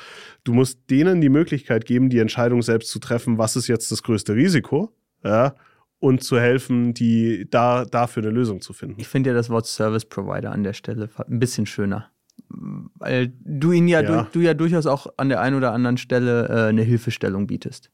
Du 0.43 0.53
musst 0.53 0.87
denen 0.91 1.19
die 1.19 1.29
Möglichkeit 1.29 1.85
geben, 1.85 2.11
die 2.11 2.19
Entscheidung 2.19 2.61
selbst 2.61 2.91
zu 2.91 2.99
treffen, 2.99 3.39
was 3.39 3.55
ist 3.55 3.67
jetzt 3.67 3.91
das 3.91 4.03
größte 4.03 4.35
Risiko, 4.35 4.91
ja, 5.23 5.55
und 6.01 6.23
zu 6.23 6.37
helfen, 6.37 6.93
die 6.93 7.47
da 7.49 7.85
dafür 7.85 8.23
eine 8.23 8.31
Lösung 8.31 8.59
zu 8.59 8.73
finden. 8.73 8.99
Ich 8.99 9.07
finde 9.07 9.29
ja 9.29 9.33
das 9.33 9.49
Wort 9.49 9.67
Service 9.67 10.03
Provider 10.03 10.51
an 10.51 10.63
der 10.63 10.73
Stelle 10.73 11.09
ein 11.27 11.39
bisschen 11.39 11.65
schöner 11.65 12.11
weil 12.49 13.33
du 13.43 13.71
ihn 13.71 13.87
ja, 13.87 14.01
ja. 14.01 14.23
Du, 14.23 14.29
du, 14.33 14.39
ja 14.39 14.53
durchaus 14.53 14.85
auch 14.85 15.07
an 15.17 15.29
der 15.29 15.41
einen 15.41 15.55
oder 15.55 15.73
anderen 15.73 15.97
Stelle 15.97 16.47
äh, 16.49 16.69
eine 16.69 16.81
Hilfestellung 16.81 17.47
bietest. 17.47 17.91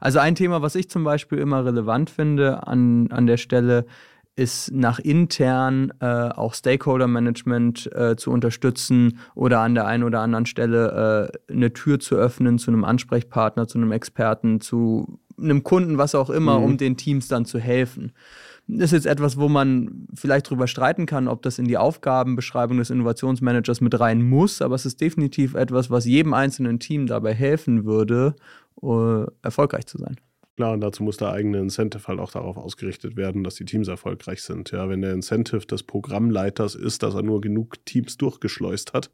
Also 0.00 0.18
ein 0.18 0.34
Thema, 0.34 0.62
was 0.62 0.74
ich 0.74 0.88
zum 0.88 1.04
Beispiel 1.04 1.38
immer 1.38 1.64
relevant 1.64 2.08
finde 2.08 2.66
an, 2.66 3.08
an 3.10 3.26
der 3.26 3.36
Stelle, 3.36 3.84
ist 4.36 4.72
nach 4.72 4.98
intern 4.98 5.92
äh, 6.00 6.06
auch 6.06 6.54
Stakeholder-Management 6.54 7.90
äh, 7.94 8.16
zu 8.16 8.30
unterstützen 8.30 9.18
oder 9.34 9.60
an 9.60 9.74
der 9.74 9.86
einen 9.86 10.04
oder 10.04 10.20
anderen 10.20 10.46
Stelle 10.46 11.32
äh, 11.48 11.52
eine 11.52 11.72
Tür 11.74 12.00
zu 12.00 12.16
öffnen 12.16 12.58
zu 12.58 12.70
einem 12.70 12.84
Ansprechpartner, 12.84 13.68
zu 13.68 13.76
einem 13.76 13.92
Experten, 13.92 14.60
zu 14.60 15.20
einem 15.42 15.62
Kunden, 15.62 15.98
was 15.98 16.14
auch 16.14 16.30
immer, 16.30 16.58
mhm. 16.58 16.64
um 16.64 16.76
den 16.76 16.96
Teams 16.96 17.28
dann 17.28 17.44
zu 17.44 17.58
helfen. 17.58 18.12
Das 18.66 18.92
ist 18.92 19.04
jetzt 19.04 19.06
etwas, 19.06 19.36
wo 19.36 19.48
man 19.48 20.06
vielleicht 20.14 20.48
drüber 20.48 20.68
streiten 20.68 21.06
kann, 21.06 21.26
ob 21.26 21.42
das 21.42 21.58
in 21.58 21.66
die 21.66 21.76
Aufgabenbeschreibung 21.76 22.78
des 22.78 22.90
Innovationsmanagers 22.90 23.80
mit 23.80 23.98
rein 23.98 24.22
muss, 24.22 24.62
aber 24.62 24.76
es 24.76 24.86
ist 24.86 25.00
definitiv 25.00 25.54
etwas, 25.54 25.90
was 25.90 26.04
jedem 26.04 26.34
einzelnen 26.34 26.78
Team 26.78 27.06
dabei 27.06 27.34
helfen 27.34 27.84
würde, 27.84 28.36
uh, 28.80 29.26
erfolgreich 29.42 29.86
zu 29.86 29.98
sein. 29.98 30.16
Klar, 30.56 30.74
und 30.74 30.82
dazu 30.82 31.02
muss 31.02 31.16
der 31.16 31.32
eigene 31.32 31.58
Incentive 31.58 32.06
halt 32.06 32.20
auch 32.20 32.32
darauf 32.32 32.58
ausgerichtet 32.58 33.16
werden, 33.16 33.44
dass 33.44 33.54
die 33.54 33.64
Teams 33.64 33.88
erfolgreich 33.88 34.42
sind. 34.42 34.70
Ja, 34.72 34.88
wenn 34.88 35.00
der 35.00 35.14
Incentive 35.14 35.66
des 35.66 35.82
Programmleiters 35.82 36.74
ist, 36.74 37.02
dass 37.02 37.14
er 37.14 37.22
nur 37.22 37.40
genug 37.40 37.84
Teams 37.86 38.18
durchgeschleust 38.18 38.92
hat, 38.92 39.10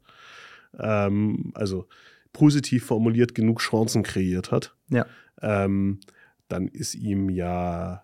ähm, 0.77 1.51
also 1.55 1.87
positiv 2.33 2.85
formuliert 2.85 3.33
genug 3.33 3.61
Chancen 3.61 4.03
kreiert 4.03 4.51
hat, 4.51 4.75
ja. 4.89 5.05
ähm, 5.41 5.99
dann 6.47 6.67
ist 6.67 6.95
ihm 6.95 7.29
ja 7.29 8.03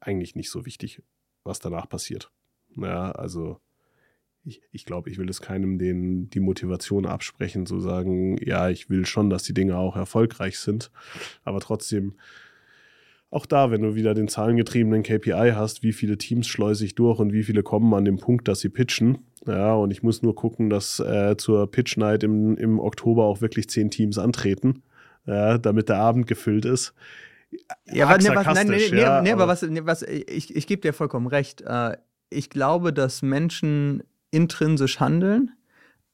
eigentlich 0.00 0.34
nicht 0.34 0.50
so 0.50 0.66
wichtig, 0.66 1.02
was 1.44 1.60
danach 1.60 1.88
passiert. 1.88 2.30
Ja, 2.76 3.12
also 3.12 3.60
ich, 4.44 4.62
ich 4.70 4.84
glaube, 4.84 5.10
ich 5.10 5.18
will 5.18 5.28
es 5.28 5.40
keinem 5.40 5.78
den, 5.78 6.30
die 6.30 6.40
Motivation 6.40 7.04
absprechen, 7.04 7.66
zu 7.66 7.80
sagen, 7.80 8.38
ja, 8.38 8.68
ich 8.68 8.88
will 8.88 9.04
schon, 9.04 9.28
dass 9.28 9.42
die 9.42 9.54
Dinge 9.54 9.76
auch 9.76 9.96
erfolgreich 9.96 10.58
sind. 10.58 10.90
Aber 11.44 11.60
trotzdem, 11.60 12.14
auch 13.30 13.44
da, 13.44 13.70
wenn 13.70 13.82
du 13.82 13.96
wieder 13.96 14.14
den 14.14 14.28
zahlengetriebenen 14.28 15.02
KPI 15.02 15.52
hast, 15.54 15.82
wie 15.82 15.92
viele 15.92 16.16
Teams 16.16 16.46
schleuse 16.46 16.84
ich 16.84 16.94
durch 16.94 17.18
und 17.18 17.32
wie 17.32 17.42
viele 17.42 17.62
kommen 17.62 17.92
an 17.94 18.04
den 18.04 18.18
Punkt, 18.18 18.46
dass 18.46 18.60
sie 18.60 18.68
pitchen. 18.68 19.18
Ja, 19.46 19.74
und 19.74 19.90
ich 19.90 20.02
muss 20.02 20.22
nur 20.22 20.34
gucken, 20.34 20.70
dass 20.70 21.00
äh, 21.00 21.36
zur 21.36 21.70
Pitch 21.70 21.96
Night 21.96 22.22
im, 22.22 22.56
im 22.56 22.78
Oktober 22.78 23.24
auch 23.24 23.40
wirklich 23.40 23.68
zehn 23.68 23.90
Teams 23.90 24.18
antreten, 24.18 24.82
ja, 25.26 25.58
damit 25.58 25.88
der 25.88 25.98
Abend 25.98 26.26
gefüllt 26.26 26.64
ist. 26.64 26.94
Ja, 27.86 28.08
aber, 28.08 28.18
ne, 28.18 28.34
was, 28.34 28.46
nein, 28.46 28.66
nee, 28.68 28.88
nee, 28.90 29.00
ja, 29.00 29.22
nee, 29.22 29.32
aber 29.32 29.48
was, 29.48 29.62
nee, 29.62 29.80
was 29.84 30.02
ich, 30.02 30.54
ich 30.54 30.66
gebe 30.66 30.82
dir 30.82 30.92
vollkommen 30.92 31.26
recht. 31.26 31.62
Äh, 31.62 31.96
ich 32.28 32.50
glaube, 32.50 32.92
dass 32.92 33.22
Menschen 33.22 34.02
intrinsisch 34.30 35.00
handeln, 35.00 35.52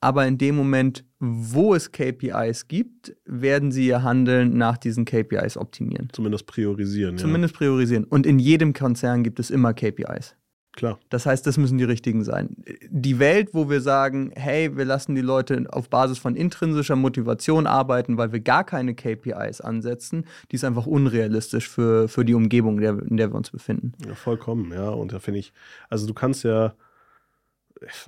aber 0.00 0.26
in 0.26 0.36
dem 0.36 0.56
Moment, 0.56 1.04
wo 1.18 1.74
es 1.74 1.92
KPIs 1.92 2.68
gibt, 2.68 3.16
werden 3.24 3.72
sie 3.72 3.86
ihr 3.86 4.02
Handeln 4.02 4.56
nach 4.56 4.76
diesen 4.76 5.04
KPIs 5.04 5.56
optimieren. 5.56 6.08
Zumindest 6.12 6.46
priorisieren. 6.46 7.18
Zumindest 7.18 7.54
ja. 7.54 7.58
priorisieren. 7.58 8.04
Und 8.04 8.26
in 8.26 8.38
jedem 8.38 8.72
Konzern 8.72 9.22
gibt 9.22 9.38
es 9.40 9.50
immer 9.50 9.72
KPIs. 9.72 10.34
Klar. 10.72 10.98
Das 11.10 11.26
heißt, 11.26 11.46
das 11.46 11.58
müssen 11.58 11.76
die 11.76 11.84
richtigen 11.84 12.24
sein. 12.24 12.56
Die 12.88 13.18
Welt, 13.18 13.50
wo 13.52 13.68
wir 13.68 13.82
sagen, 13.82 14.32
hey, 14.34 14.74
wir 14.74 14.86
lassen 14.86 15.14
die 15.14 15.20
Leute 15.20 15.66
auf 15.70 15.90
Basis 15.90 16.18
von 16.18 16.34
intrinsischer 16.34 16.96
Motivation 16.96 17.66
arbeiten, 17.66 18.16
weil 18.16 18.32
wir 18.32 18.40
gar 18.40 18.64
keine 18.64 18.94
KPIs 18.94 19.60
ansetzen, 19.60 20.24
die 20.50 20.56
ist 20.56 20.64
einfach 20.64 20.86
unrealistisch 20.86 21.68
für, 21.68 22.08
für 22.08 22.24
die 22.24 22.34
Umgebung, 22.34 22.80
in 22.80 23.16
der 23.16 23.30
wir 23.30 23.36
uns 23.36 23.50
befinden. 23.50 23.92
Ja, 24.06 24.14
vollkommen, 24.14 24.72
ja. 24.72 24.88
Und 24.88 25.12
da 25.12 25.18
finde 25.18 25.40
ich, 25.40 25.52
also 25.90 26.06
du 26.06 26.14
kannst 26.14 26.42
ja 26.42 26.74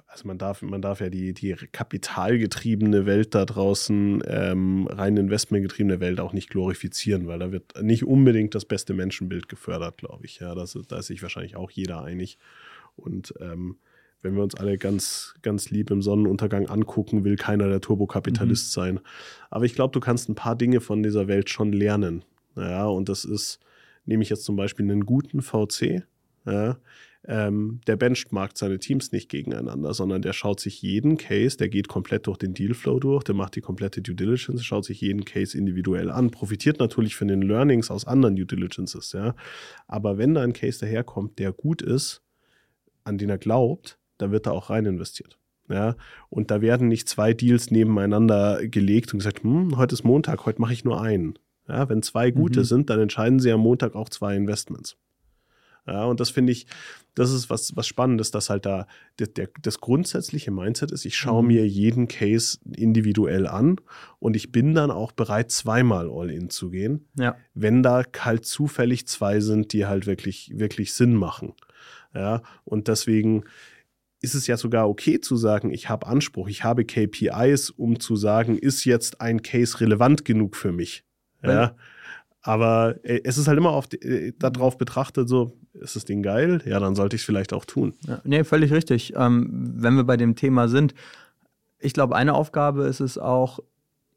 also 0.07 0.27
man 0.27 0.39
darf, 0.39 0.63
man 0.63 0.83
darf 0.83 1.01
ja 1.01 1.11
die, 1.11 1.33
die 1.35 1.55
kapitalgetriebene 1.55 3.07
Welt 3.07 3.35
da 3.35 3.45
draußen, 3.45 4.23
ähm, 4.27 4.87
rein 4.87 5.17
investmentgetriebene 5.17 6.01
Welt 6.01 6.21
auch 6.21 6.33
nicht 6.33 6.51
glorifizieren, 6.51 7.27
weil 7.27 7.39
da 7.39 7.53
wird 7.53 7.83
nicht 7.83 8.05
unbedingt 8.05 8.55
das 8.55 8.65
beste 8.65 8.95
Menschenbild 8.95 9.49
gefördert, 9.49 9.99
glaube 9.99 10.27
ich. 10.27 10.41
Ja, 10.41 10.55
das, 10.55 10.79
da 10.89 10.99
ist 10.99 11.07
sich 11.07 11.23
wahrscheinlich 11.23 11.57
auch 11.57 11.71
jeder 11.71 12.03
einig. 12.03 12.39
Und 12.97 13.35
ähm, 13.41 13.77
wenn 14.25 14.35
wir 14.35 14.43
uns 14.43 14.55
alle 14.55 14.79
ganz, 14.79 15.35
ganz 15.43 15.71
lieb 15.71 15.91
im 15.91 16.01
Sonnenuntergang 16.01 16.67
angucken, 16.67 17.25
will 17.25 17.37
keiner 17.37 17.69
der 17.69 17.81
Turbokapitalist 17.81 18.69
mhm. 18.69 18.81
sein. 18.81 19.01
Aber 19.51 19.67
ich 19.67 19.75
glaube, 19.75 19.93
du 19.93 20.01
kannst 20.01 20.29
ein 20.29 20.35
paar 20.35 20.57
Dinge 20.57 20.81
von 20.81 21.03
dieser 21.03 21.29
Welt 21.29 21.51
schon 21.51 21.73
lernen. 21.73 22.25
Ja, 22.57 22.87
und 22.87 23.09
das 23.09 23.25
ist, 23.25 23.61
nehme 24.07 24.23
ich 24.23 24.31
jetzt 24.31 24.45
zum 24.45 24.57
Beispiel 24.57 24.91
einen 24.91 25.05
guten 25.05 25.43
VC, 25.43 26.05
ja, 26.47 26.79
ähm, 27.27 27.81
der 27.87 27.97
benchmarkt 27.97 28.59
seine 28.59 28.79
Teams 28.79 29.13
nicht 29.13 29.29
gegeneinander, 29.29 29.95
sondern 29.95 30.23
der 30.23 30.33
schaut 30.33 30.61
sich 30.61 30.83
jeden 30.83 31.17
Case, 31.17 31.57
der 31.57 31.69
geht 31.69 31.89
komplett 31.89 32.27
durch 32.27 32.37
den 32.39 32.55
Dealflow 32.55 33.01
durch, 33.01 33.25
der 33.25 33.35
macht 33.35 33.57
die 33.57 33.61
komplette 33.61 34.03
Due 34.03 34.15
Diligence, 34.15 34.65
schaut 34.65 34.85
sich 34.85 35.01
jeden 35.01 35.25
Case 35.25 35.57
individuell 35.57 36.11
an, 36.11 36.31
profitiert 36.31 36.79
natürlich 36.81 37.17
von 37.17 37.29
den 37.29 37.43
Learnings 37.43 37.91
aus 37.91 38.07
anderen 38.07 38.37
Due 38.37 38.47
Diligences, 38.47 39.13
ja. 39.13 39.35
Aber 39.87 40.19
wenn 40.19 40.35
da 40.35 40.43
ein 40.43 40.53
Case 40.53 40.81
daherkommt, 40.81 41.39
der 41.39 41.53
gut 41.53 41.81
ist, 41.81 42.23
an 43.05 43.19
den 43.19 43.31
er 43.31 43.39
glaubt, 43.39 43.99
dann 44.19 44.31
wird 44.31 44.47
er 44.47 44.53
auch 44.53 44.71
rein 44.71 44.87
investiert. 44.87 45.39
Ja, 45.71 45.97
und 46.29 46.51
da 46.51 46.61
werden 46.61 46.89
nicht 46.89 47.09
zwei 47.09 47.33
Deals 47.33 47.71
nebeneinander 47.71 48.67
gelegt 48.67 49.15
und 49.15 49.21
gesagt, 49.21 49.43
hm, 49.43 49.79
heute 49.79 49.95
ist 49.95 50.05
Montag, 50.05 50.45
heute 50.45 50.61
mache 50.61 50.75
ich 50.75 50.85
nur 50.85 51.01
einen. 51.01 51.39
Ja, 51.67 51.89
wenn 51.89 52.03
zwei 52.03 52.31
gute 52.31 52.61
mhm. 52.61 52.65
sind, 52.65 52.91
dann 52.91 53.01
entscheiden 53.01 53.39
sie 53.39 53.51
am 53.51 53.61
Montag 53.61 53.95
auch 53.95 54.11
zwei 54.11 54.37
Investments. 54.37 54.99
Ja, 55.87 56.05
und 56.05 56.21
das 56.21 56.31
finde 56.31 56.53
ich, 56.53 56.67
das 57.15 57.31
ist 57.31 57.51
was, 57.51 57.77
was 57.77 57.87
Spannendes, 57.87 58.31
dass 58.31 58.49
halt 58.49 58.65
da 58.65 58.87
der, 59.19 59.27
der, 59.27 59.49
das 59.61 59.81
grundsätzliche 59.81 60.51
Mindset 60.51 60.91
ist, 60.93 61.05
ich 61.05 61.17
schaue 61.17 61.43
mhm. 61.43 61.49
mir 61.49 61.69
jeden 61.69 62.09
Case 62.09 62.59
individuell 62.75 63.47
an 63.47 63.77
und 64.19 64.35
ich 64.35 64.51
bin 64.51 64.75
dann 64.75 64.91
auch 64.91 65.13
bereit, 65.13 65.51
zweimal 65.51 66.11
All-In 66.11 66.49
zu 66.49 66.71
gehen, 66.71 67.07
ja. 67.19 67.37
wenn 67.53 67.83
da 67.83 68.03
halt 68.19 68.47
zufällig 68.47 69.07
zwei 69.07 69.41
sind, 69.41 69.73
die 69.73 69.87
halt 69.87 70.07
wirklich, 70.07 70.53
wirklich 70.55 70.95
Sinn 70.95 71.15
machen. 71.15 71.53
Ja, 72.15 72.43
und 72.65 72.89
deswegen 72.89 73.45
ist 74.21 74.35
es 74.35 74.47
ja 74.47 74.57
sogar 74.57 74.89
okay 74.89 75.21
zu 75.21 75.37
sagen, 75.37 75.71
ich 75.71 75.91
habe 75.91 76.07
Anspruch, 76.07 76.49
ich 76.49 76.65
habe 76.65 76.85
KPIs, 76.85 77.71
um 77.71 78.01
zu 78.01 78.17
sagen, 78.17 78.57
ist 78.57 78.85
jetzt 78.85 79.21
ein 79.21 79.43
Case 79.43 79.81
relevant 79.81 80.25
genug 80.25 80.57
für 80.57 80.73
mich. 80.73 81.05
Ja. 81.43 81.77
Aber 82.45 82.97
äh, 83.05 83.23
es 83.25 83.39
ist 83.39 83.49
halt 83.49 83.59
immer 83.59 83.83
die, 83.91 83.97
äh, 84.03 84.33
darauf 84.39 84.77
betrachtet, 84.77 85.29
so, 85.29 85.57
ist 85.73 85.97
das 85.97 86.05
Ding 86.05 86.23
geil? 86.23 86.63
Ja, 86.67 86.79
dann 86.79 86.95
sollte 86.95 87.17
ich 87.17 87.23
es 87.23 87.27
vielleicht 87.27 87.53
auch 87.55 87.65
tun. 87.65 87.95
Ja, 88.07 88.21
nee, 88.25 88.45
völlig 88.45 88.71
richtig. 88.71 89.15
Ähm, 89.17 89.49
wenn 89.77 89.97
wir 89.97 90.05
bei 90.05 90.19
dem 90.19 90.37
Thema 90.37 90.69
sind, 90.69 90.95
ich 91.81 91.95
glaube, 91.95 92.15
eine 92.15 92.35
Aufgabe 92.35 92.85
ist 92.85 93.01
es 93.01 93.19
auch, 93.19 93.61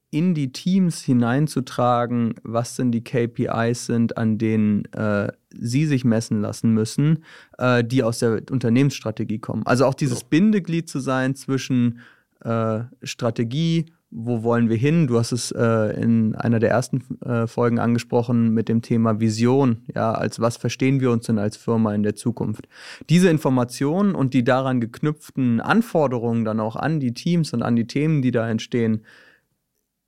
in 0.09 0.33
die 0.33 0.51
Teams 0.51 1.01
hineinzutragen, 1.01 2.35
was 2.43 2.75
denn 2.75 2.91
die 2.91 3.03
KPIs 3.03 3.87
sind, 3.87 4.17
an 4.17 4.37
denen 4.37 4.85
äh, 4.93 5.31
sie 5.49 5.85
sich 5.85 6.05
messen 6.05 6.41
lassen 6.41 6.73
müssen, 6.73 7.23
äh, 7.57 7.83
die 7.83 8.03
aus 8.03 8.19
der 8.19 8.41
Unternehmensstrategie 8.49 9.39
kommen. 9.39 9.63
Also 9.65 9.85
auch 9.85 9.93
dieses 9.93 10.19
so. 10.19 10.25
Bindeglied 10.29 10.87
zu 10.89 10.99
sein 10.99 11.35
zwischen 11.35 11.99
äh, 12.41 12.81
Strategie 13.03 13.85
wo 14.09 14.43
wollen 14.43 14.69
wir 14.69 14.77
hin? 14.77 15.07
Du 15.07 15.19
hast 15.19 15.33
es 15.33 15.51
äh, 15.51 16.01
in 16.01 16.33
einer 16.35 16.59
der 16.59 16.69
ersten 16.69 17.03
äh, 17.25 17.45
Folgen 17.45 17.77
angesprochen 17.77 18.51
mit 18.53 18.69
dem 18.69 18.81
Thema 18.81 19.19
Vision. 19.19 19.83
Ja, 19.93 20.13
als 20.13 20.39
was 20.39 20.55
verstehen 20.55 21.01
wir 21.01 21.11
uns 21.11 21.25
denn 21.25 21.39
als 21.39 21.57
Firma 21.57 21.93
in 21.93 22.03
der 22.03 22.15
Zukunft? 22.15 22.67
Diese 23.09 23.29
Informationen 23.29 24.15
und 24.15 24.33
die 24.33 24.45
daran 24.45 24.79
geknüpften 24.79 25.59
Anforderungen 25.59 26.45
dann 26.45 26.61
auch 26.61 26.77
an 26.77 26.99
die 27.01 27.13
Teams 27.13 27.51
und 27.53 27.63
an 27.63 27.75
die 27.75 27.87
Themen, 27.87 28.21
die 28.21 28.31
da 28.31 28.49
entstehen, 28.49 29.03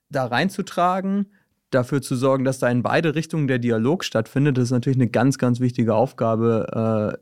da 0.10 0.25
reinzutragen, 0.25 1.27
dafür 1.70 2.01
zu 2.01 2.15
sorgen, 2.15 2.46
dass 2.46 2.60
da 2.60 2.70
in 2.70 2.82
beide 2.82 3.15
Richtungen 3.15 3.48
der 3.48 3.60
Dialog 3.60 4.06
stattfindet, 4.06 4.58
das 4.58 4.65
ist 4.65 4.72
natürlich 4.72 4.98
eine 4.98 5.10
ganz, 5.10 5.38
ganz 5.38 5.60
wichtige 5.60 5.94
Aufgabe 5.94 7.18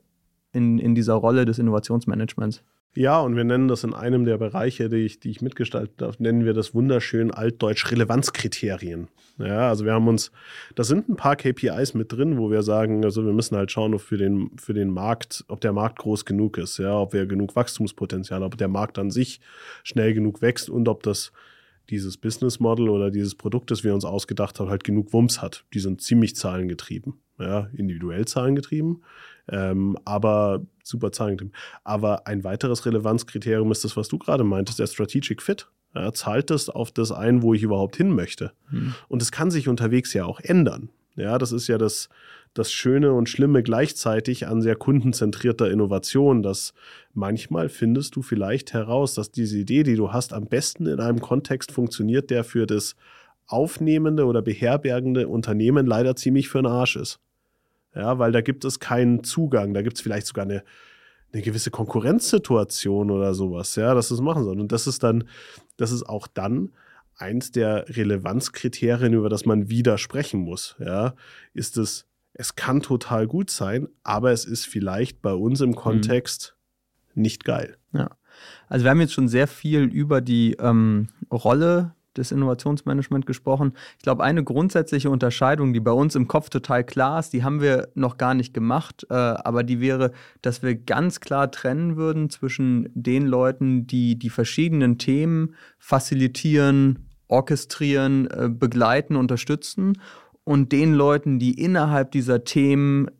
äh, 0.53 0.57
in, 0.57 0.77
in 0.77 0.93
dieser 0.95 1.15
Rolle 1.15 1.45
des 1.45 1.59
Innovationsmanagements. 1.59 2.63
Ja, 2.95 3.19
und 3.19 3.35
wir 3.35 3.43
nennen 3.43 3.67
das 3.67 3.83
in 3.83 3.93
einem 3.93 4.25
der 4.25 4.37
Bereiche, 4.37 4.89
die 4.89 5.05
ich, 5.05 5.19
die 5.19 5.29
ich 5.29 5.41
mitgestaltet 5.41 6.01
habe, 6.01 6.15
nennen 6.17 6.45
wir 6.45 6.53
das 6.53 6.73
wunderschön 6.73 7.29
altdeutsch 7.31 7.91
Relevanzkriterien. 7.91 9.07
Ja, 9.37 9.69
also 9.69 9.85
wir 9.85 9.93
haben 9.93 10.07
uns, 10.07 10.31
da 10.73 10.83
sind 10.83 11.07
ein 11.07 11.15
paar 11.15 11.35
KPIs 11.35 11.93
mit 11.93 12.11
drin, 12.11 12.39
wo 12.39 12.49
wir 12.49 12.63
sagen, 12.63 13.05
also 13.05 13.23
wir 13.23 13.33
müssen 13.33 13.55
halt 13.55 13.71
schauen, 13.71 13.93
ob 13.93 14.01
für 14.01 14.17
den, 14.17 14.49
für 14.57 14.73
den 14.73 14.89
Markt, 14.89 15.45
ob 15.47 15.61
der 15.61 15.73
Markt 15.73 15.99
groß 15.99 16.25
genug 16.25 16.57
ist, 16.57 16.79
ja, 16.79 16.97
ob 16.97 17.13
wir 17.13 17.27
genug 17.27 17.55
Wachstumspotenzial, 17.55 18.41
ob 18.41 18.57
der 18.57 18.67
Markt 18.67 18.97
an 18.97 19.11
sich 19.11 19.41
schnell 19.83 20.15
genug 20.15 20.41
wächst 20.41 20.67
und 20.67 20.87
ob 20.87 21.03
das 21.03 21.31
dieses 21.89 22.17
Business 22.17 22.59
Model 22.59 22.89
oder 22.89 23.11
dieses 23.11 23.35
Produkt, 23.35 23.71
das 23.71 23.83
wir 23.83 23.93
uns 23.93 24.05
ausgedacht 24.05 24.59
haben, 24.59 24.69
halt 24.69 24.83
genug 24.83 25.13
Wumms 25.13 25.41
hat. 25.41 25.65
Die 25.73 25.79
sind 25.79 26.01
ziemlich 26.01 26.35
zahlengetrieben, 26.35 27.15
ja, 27.39 27.69
individuell 27.73 28.25
zahlengetrieben, 28.25 29.03
ähm, 29.49 29.97
aber 30.05 30.65
super 30.83 31.11
zahlengetrieben. 31.11 31.55
Aber 31.83 32.27
ein 32.27 32.43
weiteres 32.43 32.85
Relevanzkriterium 32.85 33.71
ist 33.71 33.83
das, 33.83 33.95
was 33.95 34.07
du 34.07 34.17
gerade 34.17 34.43
meintest, 34.43 34.79
der 34.79 34.87
Strategic 34.87 35.41
Fit. 35.41 35.69
Ja, 35.95 36.13
zahlt 36.13 36.49
das 36.49 36.69
auf 36.69 36.91
das 36.91 37.11
ein, 37.11 37.41
wo 37.41 37.53
ich 37.53 37.63
überhaupt 37.63 37.95
hin 37.95 38.13
möchte? 38.13 38.51
Hm. 38.69 38.93
Und 39.07 39.21
es 39.21 39.31
kann 39.31 39.49
sich 39.49 39.67
unterwegs 39.67 40.13
ja 40.13 40.25
auch 40.25 40.39
ändern. 40.39 40.89
Ja, 41.15 41.37
das 41.37 41.51
ist 41.51 41.67
ja 41.67 41.77
das, 41.77 42.09
das 42.57 42.71
Schöne 42.71 43.13
und 43.13 43.29
Schlimme 43.29 43.63
gleichzeitig 43.63 44.47
an 44.47 44.61
sehr 44.61 44.75
kundenzentrierter 44.75 45.69
Innovation, 45.69 46.41
dass 46.43 46.73
manchmal 47.13 47.69
findest 47.69 48.15
du 48.15 48.21
vielleicht 48.21 48.73
heraus, 48.73 49.13
dass 49.13 49.31
diese 49.31 49.57
Idee, 49.57 49.83
die 49.83 49.95
du 49.95 50.11
hast, 50.11 50.33
am 50.33 50.45
besten 50.45 50.85
in 50.85 50.99
einem 50.99 51.19
Kontext 51.19 51.71
funktioniert, 51.71 52.29
der 52.29 52.43
für 52.43 52.65
das 52.65 52.95
aufnehmende 53.47 54.25
oder 54.25 54.41
beherbergende 54.41 55.27
Unternehmen 55.27 55.85
leider 55.85 56.15
ziemlich 56.15 56.49
für 56.49 56.59
den 56.61 56.67
Arsch 56.67 56.95
ist. 56.95 57.19
Ja, 57.95 58.19
weil 58.19 58.31
da 58.31 58.41
gibt 58.41 58.65
es 58.65 58.79
keinen 58.79 59.23
Zugang, 59.23 59.73
da 59.73 59.81
gibt 59.81 59.97
es 59.97 60.01
vielleicht 60.01 60.27
sogar 60.27 60.45
eine, 60.45 60.63
eine 61.33 61.41
gewisse 61.41 61.71
Konkurrenzsituation 61.71 63.09
oder 63.09 63.33
sowas, 63.33 63.75
ja, 63.75 63.93
dass 63.93 64.11
es 64.11 64.21
machen 64.21 64.43
soll. 64.43 64.59
Und 64.59 64.71
das 64.71 64.85
ist 64.85 65.03
dann, 65.03 65.23
das 65.77 65.91
ist 65.91 66.07
auch 66.07 66.27
dann 66.27 66.71
eins 67.15 67.51
der 67.51 67.85
Relevanzkriterien, 67.89 69.13
über 69.13 69.29
das 69.29 69.45
man 69.45 69.69
widersprechen 69.69 70.41
muss. 70.41 70.75
Ja, 70.79 71.15
ist 71.53 71.77
es, 71.77 72.05
es 72.37 72.55
kann 72.55 72.81
total 72.81 73.27
gut 73.27 73.49
sein, 73.49 73.87
aber 74.03 74.31
es 74.31 74.45
ist 74.45 74.65
vielleicht 74.65 75.21
bei 75.21 75.33
uns 75.33 75.61
im 75.61 75.71
mhm. 75.71 75.75
Kontext 75.75 76.55
mhm. 77.13 77.23
nicht 77.23 77.43
geil. 77.43 77.77
Ja. 77.93 78.11
Also 78.67 78.85
wir 78.85 78.91
haben 78.91 79.01
jetzt 79.01 79.13
schon 79.13 79.27
sehr 79.27 79.47
viel 79.47 79.83
über 79.83 80.21
die 80.21 80.53
ähm, 80.59 81.09
Rolle 81.31 81.95
des 82.17 82.31
Innovationsmanagement 82.31 83.25
gesprochen. 83.25 83.73
Ich 83.97 84.03
glaube, 84.03 84.23
eine 84.23 84.43
grundsätzliche 84.43 85.09
Unterscheidung, 85.09 85.73
die 85.73 85.79
bei 85.79 85.91
uns 85.91 86.15
im 86.15 86.27
Kopf 86.27 86.49
total 86.49 86.83
klar 86.83 87.19
ist, 87.19 87.31
die 87.33 87.43
haben 87.43 87.61
wir 87.61 87.89
noch 87.93 88.17
gar 88.17 88.33
nicht 88.33 88.53
gemacht, 88.53 89.05
äh, 89.09 89.13
aber 89.13 89.63
die 89.63 89.79
wäre, 89.79 90.11
dass 90.41 90.63
wir 90.63 90.75
ganz 90.75 91.19
klar 91.19 91.51
trennen 91.51 91.95
würden 91.95 92.29
zwischen 92.29 92.89
den 92.93 93.27
Leuten, 93.27 93.87
die 93.87 94.17
die 94.17 94.29
verschiedenen 94.29 94.97
Themen 94.97 95.55
facilitieren, 95.77 97.07
orchestrieren, 97.27 98.27
äh, 98.27 98.49
begleiten, 98.49 99.15
unterstützen 99.15 99.97
und 100.47 100.71
den 100.71 100.93
Leuten, 100.93 101.39
die 101.39 101.61
innerhalb 101.61 102.11
dieser 102.11 102.45
Themen 102.45 103.11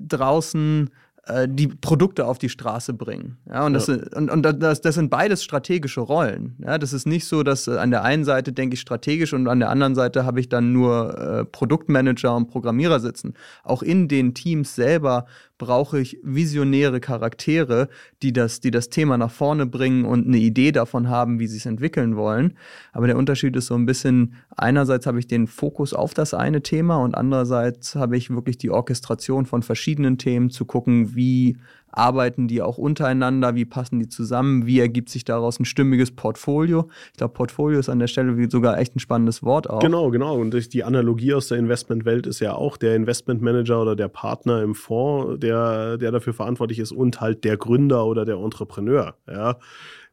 draußen 0.00 0.90
äh, 1.26 1.46
die 1.48 1.68
Produkte 1.68 2.26
auf 2.26 2.38
die 2.38 2.48
Straße 2.48 2.92
bringen. 2.92 3.38
Ja, 3.48 3.66
und 3.66 3.74
das, 3.74 3.86
ja. 3.86 3.98
und, 4.16 4.30
und 4.32 4.42
das, 4.42 4.80
das 4.80 4.96
sind 4.96 5.10
beides 5.10 5.44
strategische 5.44 6.00
Rollen. 6.00 6.56
Ja, 6.58 6.76
das 6.78 6.92
ist 6.92 7.06
nicht 7.06 7.26
so, 7.26 7.44
dass 7.44 7.68
äh, 7.68 7.76
an 7.76 7.92
der 7.92 8.02
einen 8.02 8.24
Seite 8.24 8.52
denke 8.52 8.74
ich 8.74 8.80
strategisch 8.80 9.32
und 9.32 9.46
an 9.46 9.60
der 9.60 9.68
anderen 9.68 9.94
Seite 9.94 10.24
habe 10.24 10.40
ich 10.40 10.48
dann 10.48 10.72
nur 10.72 11.16
äh, 11.16 11.44
Produktmanager 11.44 12.34
und 12.34 12.48
Programmierer 12.48 12.98
sitzen. 12.98 13.34
Auch 13.62 13.84
in 13.84 14.08
den 14.08 14.34
Teams 14.34 14.74
selber 14.74 15.26
brauche 15.60 16.00
ich 16.00 16.18
visionäre 16.22 17.00
Charaktere, 17.00 17.90
die 18.22 18.32
das, 18.32 18.60
die 18.60 18.70
das 18.70 18.88
Thema 18.88 19.18
nach 19.18 19.30
vorne 19.30 19.66
bringen 19.66 20.06
und 20.06 20.26
eine 20.26 20.38
Idee 20.38 20.72
davon 20.72 21.10
haben, 21.10 21.38
wie 21.38 21.46
sie 21.46 21.58
es 21.58 21.66
entwickeln 21.66 22.16
wollen. 22.16 22.56
Aber 22.92 23.06
der 23.06 23.18
Unterschied 23.18 23.54
ist 23.54 23.66
so 23.66 23.74
ein 23.74 23.84
bisschen, 23.84 24.36
einerseits 24.56 25.06
habe 25.06 25.18
ich 25.18 25.26
den 25.26 25.46
Fokus 25.46 25.92
auf 25.92 26.14
das 26.14 26.32
eine 26.32 26.62
Thema 26.62 26.96
und 26.96 27.14
andererseits 27.14 27.94
habe 27.94 28.16
ich 28.16 28.30
wirklich 28.30 28.56
die 28.56 28.70
Orchestration 28.70 29.44
von 29.44 29.62
verschiedenen 29.62 30.16
Themen 30.16 30.48
zu 30.48 30.64
gucken, 30.64 31.14
wie 31.14 31.58
arbeiten 31.92 32.48
die 32.48 32.62
auch 32.62 32.78
untereinander, 32.78 33.54
wie 33.54 33.64
passen 33.64 33.98
die 33.98 34.08
zusammen, 34.08 34.66
wie 34.66 34.80
ergibt 34.80 35.08
sich 35.08 35.24
daraus 35.24 35.58
ein 35.58 35.64
stimmiges 35.64 36.10
Portfolio. 36.10 36.88
Ich 37.12 37.18
glaube, 37.18 37.34
Portfolio 37.34 37.78
ist 37.78 37.88
an 37.88 37.98
der 37.98 38.06
Stelle 38.06 38.50
sogar 38.50 38.78
echt 38.78 38.96
ein 38.96 39.00
spannendes 39.00 39.42
Wort 39.42 39.68
auch. 39.68 39.80
Genau, 39.80 40.10
genau. 40.10 40.36
Und 40.36 40.72
die 40.72 40.84
Analogie 40.84 41.34
aus 41.34 41.48
der 41.48 41.58
Investmentwelt 41.58 42.26
ist 42.26 42.40
ja 42.40 42.54
auch 42.54 42.76
der 42.76 42.96
Investmentmanager 42.96 43.82
oder 43.82 43.96
der 43.96 44.08
Partner 44.08 44.62
im 44.62 44.74
Fonds, 44.74 45.40
der, 45.40 45.98
der 45.98 46.12
dafür 46.12 46.34
verantwortlich 46.34 46.78
ist 46.78 46.92
und 46.92 47.20
halt 47.20 47.44
der 47.44 47.56
Gründer 47.56 48.06
oder 48.06 48.24
der 48.24 48.36
Entrepreneur. 48.36 49.14
Ja. 49.28 49.56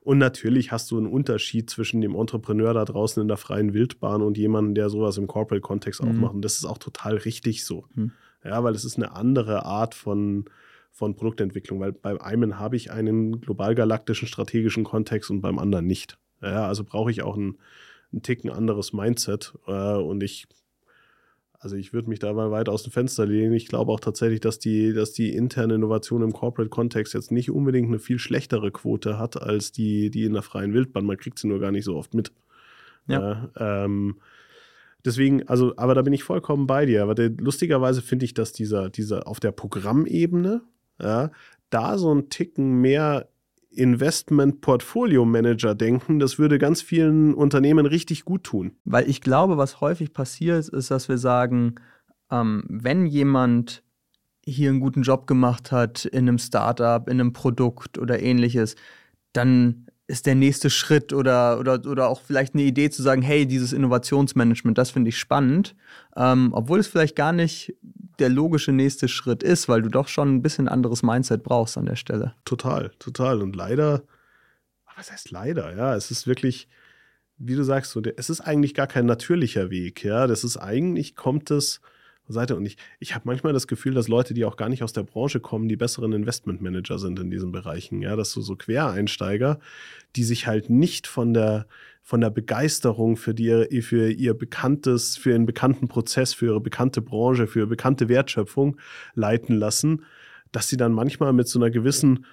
Und 0.07 0.19
natürlich 0.19 0.71
hast 0.71 0.89
du 0.91 0.97
einen 0.97 1.07
Unterschied 1.07 1.69
zwischen 1.69 1.99
dem 1.99 2.15
Entrepreneur 2.15 2.73
da 2.73 2.85
draußen 2.85 3.21
in 3.21 3.27
der 3.27 3.35
freien 3.35 3.73
Wildbahn 3.73 4.21
und 4.21 4.37
jemandem, 4.37 4.73
der 4.73 4.89
sowas 4.89 5.17
im 5.17 5.27
Corporate-Kontext 5.27 6.01
mhm. 6.01 6.09
auch 6.09 6.13
macht. 6.13 6.33
Und 6.33 6.45
das 6.45 6.57
ist 6.57 6.63
auch 6.63 6.77
total 6.77 7.17
richtig 7.17 7.65
so. 7.65 7.83
Mhm. 7.93 8.11
Ja, 8.41 8.63
weil 8.63 8.73
es 8.73 8.85
ist 8.85 8.95
eine 8.95 9.17
andere 9.17 9.65
Art 9.65 9.95
von, 9.95 10.45
von 10.97 11.15
Produktentwicklung, 11.15 11.79
weil 11.79 11.93
beim 11.93 12.17
einen 12.17 12.57
habe 12.57 12.75
ich 12.75 12.91
einen 12.91 13.39
global-galaktischen 13.39 14.27
strategischen 14.27 14.83
Kontext 14.83 15.29
und 15.29 15.41
beim 15.41 15.59
anderen 15.59 15.85
nicht. 15.85 16.17
Ja, 16.41 16.67
also 16.67 16.83
brauche 16.83 17.11
ich 17.11 17.21
auch 17.21 17.37
ein, 17.37 17.59
ein 18.11 18.23
Ticken 18.23 18.49
anderes 18.49 18.93
Mindset 18.93 19.53
äh, 19.67 19.93
und 19.93 20.23
ich 20.23 20.47
also 21.59 21.75
ich 21.75 21.91
würde 21.93 22.09
mich 22.09 22.19
da 22.19 22.33
mal 22.33 22.51
weit 22.51 22.69
aus 22.69 22.83
dem 22.83 22.91
Fenster 22.91 23.25
lehnen. 23.25 23.53
Ich 23.53 23.67
glaube 23.67 23.91
auch 23.91 23.99
tatsächlich, 23.99 24.39
dass 24.39 24.59
die, 24.59 24.93
dass 24.93 25.13
die 25.13 25.35
interne 25.35 25.75
Innovation 25.75 26.21
im 26.21 26.31
Corporate-Kontext 26.31 27.13
jetzt 27.13 27.31
nicht 27.31 27.49
unbedingt 27.49 27.87
eine 27.87 27.99
viel 27.99 28.19
schlechtere 28.19 28.71
Quote 28.71 29.17
hat 29.17 29.41
als 29.41 29.71
die, 29.71 30.11
die 30.11 30.23
in 30.23 30.33
der 30.33 30.43
freien 30.43 30.73
Wildbahn. 30.73 31.05
Man 31.05 31.17
kriegt 31.17 31.39
sie 31.39 31.47
nur 31.47 31.59
gar 31.59 31.71
nicht 31.71 31.85
so 31.85 31.95
oft 31.95 32.13
mit. 32.13 32.31
Ja. 33.07 33.49
Äh, 33.55 33.85
ähm, 33.85 34.17
deswegen, 35.03 35.47
also, 35.47 35.73
aber 35.77 35.95
da 35.95 36.03
bin 36.03 36.13
ich 36.13 36.23
vollkommen 36.23 36.67
bei 36.67 36.85
dir. 36.85 37.01
Aber 37.01 37.15
der, 37.15 37.29
lustigerweise 37.29 38.03
finde 38.03 38.25
ich, 38.25 38.35
dass 38.35 38.51
dieser, 38.51 38.89
dieser 38.89 39.27
auf 39.27 39.39
der 39.39 39.51
Programmebene, 39.51 40.61
ja, 41.01 41.31
da 41.69 41.97
so 41.97 42.13
ein 42.13 42.29
Ticken 42.29 42.81
mehr 42.81 43.29
Investment-Portfolio-Manager 43.71 45.75
denken, 45.75 46.19
das 46.19 46.39
würde 46.39 46.57
ganz 46.57 46.81
vielen 46.81 47.33
Unternehmen 47.33 47.85
richtig 47.85 48.25
gut 48.25 48.43
tun. 48.43 48.77
Weil 48.85 49.09
ich 49.09 49.21
glaube, 49.21 49.57
was 49.57 49.81
häufig 49.81 50.13
passiert, 50.13 50.69
ist, 50.69 50.91
dass 50.91 51.09
wir 51.09 51.17
sagen, 51.17 51.75
ähm, 52.31 52.63
wenn 52.67 53.05
jemand 53.05 53.83
hier 54.43 54.69
einen 54.69 54.79
guten 54.79 55.03
Job 55.03 55.27
gemacht 55.27 55.71
hat 55.71 56.05
in 56.05 56.27
einem 56.27 56.39
Startup, 56.39 57.07
in 57.07 57.19
einem 57.19 57.33
Produkt 57.33 57.97
oder 57.97 58.21
ähnliches, 58.21 58.75
dann 59.33 59.86
ist 60.07 60.25
der 60.25 60.35
nächste 60.35 60.69
Schritt 60.69 61.11
oder, 61.11 61.59
oder, 61.59 61.85
oder 61.85 62.07
auch 62.07 62.21
vielleicht 62.21 62.53
eine 62.53 62.63
Idee 62.63 62.89
zu 62.89 63.03
sagen, 63.03 63.21
hey, 63.21 63.45
dieses 63.45 63.73
Innovationsmanagement, 63.73 64.77
das 64.77 64.91
finde 64.91 65.09
ich 65.09 65.17
spannend, 65.17 65.75
ähm, 66.15 66.51
obwohl 66.53 66.79
es 66.79 66.87
vielleicht 66.87 67.15
gar 67.15 67.33
nicht 67.33 67.75
der 68.19 68.29
logische 68.29 68.71
nächste 68.71 69.09
Schritt 69.09 69.43
ist, 69.43 69.67
weil 69.67 69.81
du 69.81 69.89
doch 69.89 70.07
schon 70.07 70.33
ein 70.33 70.41
bisschen 70.41 70.69
anderes 70.69 71.03
Mindset 71.03 71.43
brauchst 71.43 71.77
an 71.77 71.85
der 71.85 71.97
Stelle. 71.97 72.33
Total, 72.45 72.91
total. 72.99 73.41
Und 73.41 73.55
leider, 73.55 74.03
was 74.95 75.11
heißt 75.11 75.29
leider, 75.31 75.75
ja, 75.75 75.93
es 75.95 76.09
ist 76.09 76.25
wirklich, 76.25 76.69
wie 77.37 77.55
du 77.55 77.63
sagst, 77.63 77.91
so, 77.91 78.01
es 78.01 78.29
ist 78.29 78.41
eigentlich 78.41 78.73
gar 78.73 78.87
kein 78.87 79.05
natürlicher 79.05 79.69
Weg, 79.69 80.03
ja. 80.05 80.25
Das 80.25 80.45
ist 80.45 80.57
eigentlich, 80.57 81.15
kommt 81.15 81.51
es 81.51 81.81
Seite. 82.33 82.55
Und 82.55 82.65
ich, 82.65 82.77
ich 82.99 83.15
habe 83.15 83.23
manchmal 83.25 83.53
das 83.53 83.67
Gefühl, 83.67 83.93
dass 83.93 84.07
Leute, 84.07 84.33
die 84.33 84.45
auch 84.45 84.57
gar 84.57 84.69
nicht 84.69 84.83
aus 84.83 84.93
der 84.93 85.03
Branche 85.03 85.39
kommen, 85.39 85.67
die 85.67 85.75
besseren 85.75 86.13
Investmentmanager 86.13 86.99
sind 86.99 87.19
in 87.19 87.31
diesen 87.31 87.51
Bereichen. 87.51 88.01
Ja, 88.01 88.15
dass 88.15 88.31
so, 88.31 88.41
so 88.41 88.55
Quereinsteiger, 88.55 89.59
die 90.15 90.23
sich 90.23 90.47
halt 90.47 90.69
nicht 90.69 91.07
von 91.07 91.33
der, 91.33 91.67
von 92.01 92.21
der 92.21 92.29
Begeisterung 92.29 93.17
für, 93.17 93.33
die, 93.33 93.81
für 93.81 94.09
ihr 94.09 94.33
bekanntes, 94.33 95.17
für 95.17 95.31
ihren 95.31 95.45
bekannten 95.45 95.87
Prozess, 95.87 96.33
für 96.33 96.47
ihre 96.47 96.61
bekannte 96.61 97.01
Branche, 97.01 97.47
für 97.47 97.59
ihre 97.59 97.67
bekannte 97.67 98.09
Wertschöpfung 98.09 98.77
leiten 99.13 99.55
lassen, 99.55 100.03
dass 100.51 100.69
sie 100.69 100.77
dann 100.77 100.93
manchmal 100.93 101.33
mit 101.33 101.47
so 101.47 101.59
einer 101.59 101.69
gewissen 101.69 102.25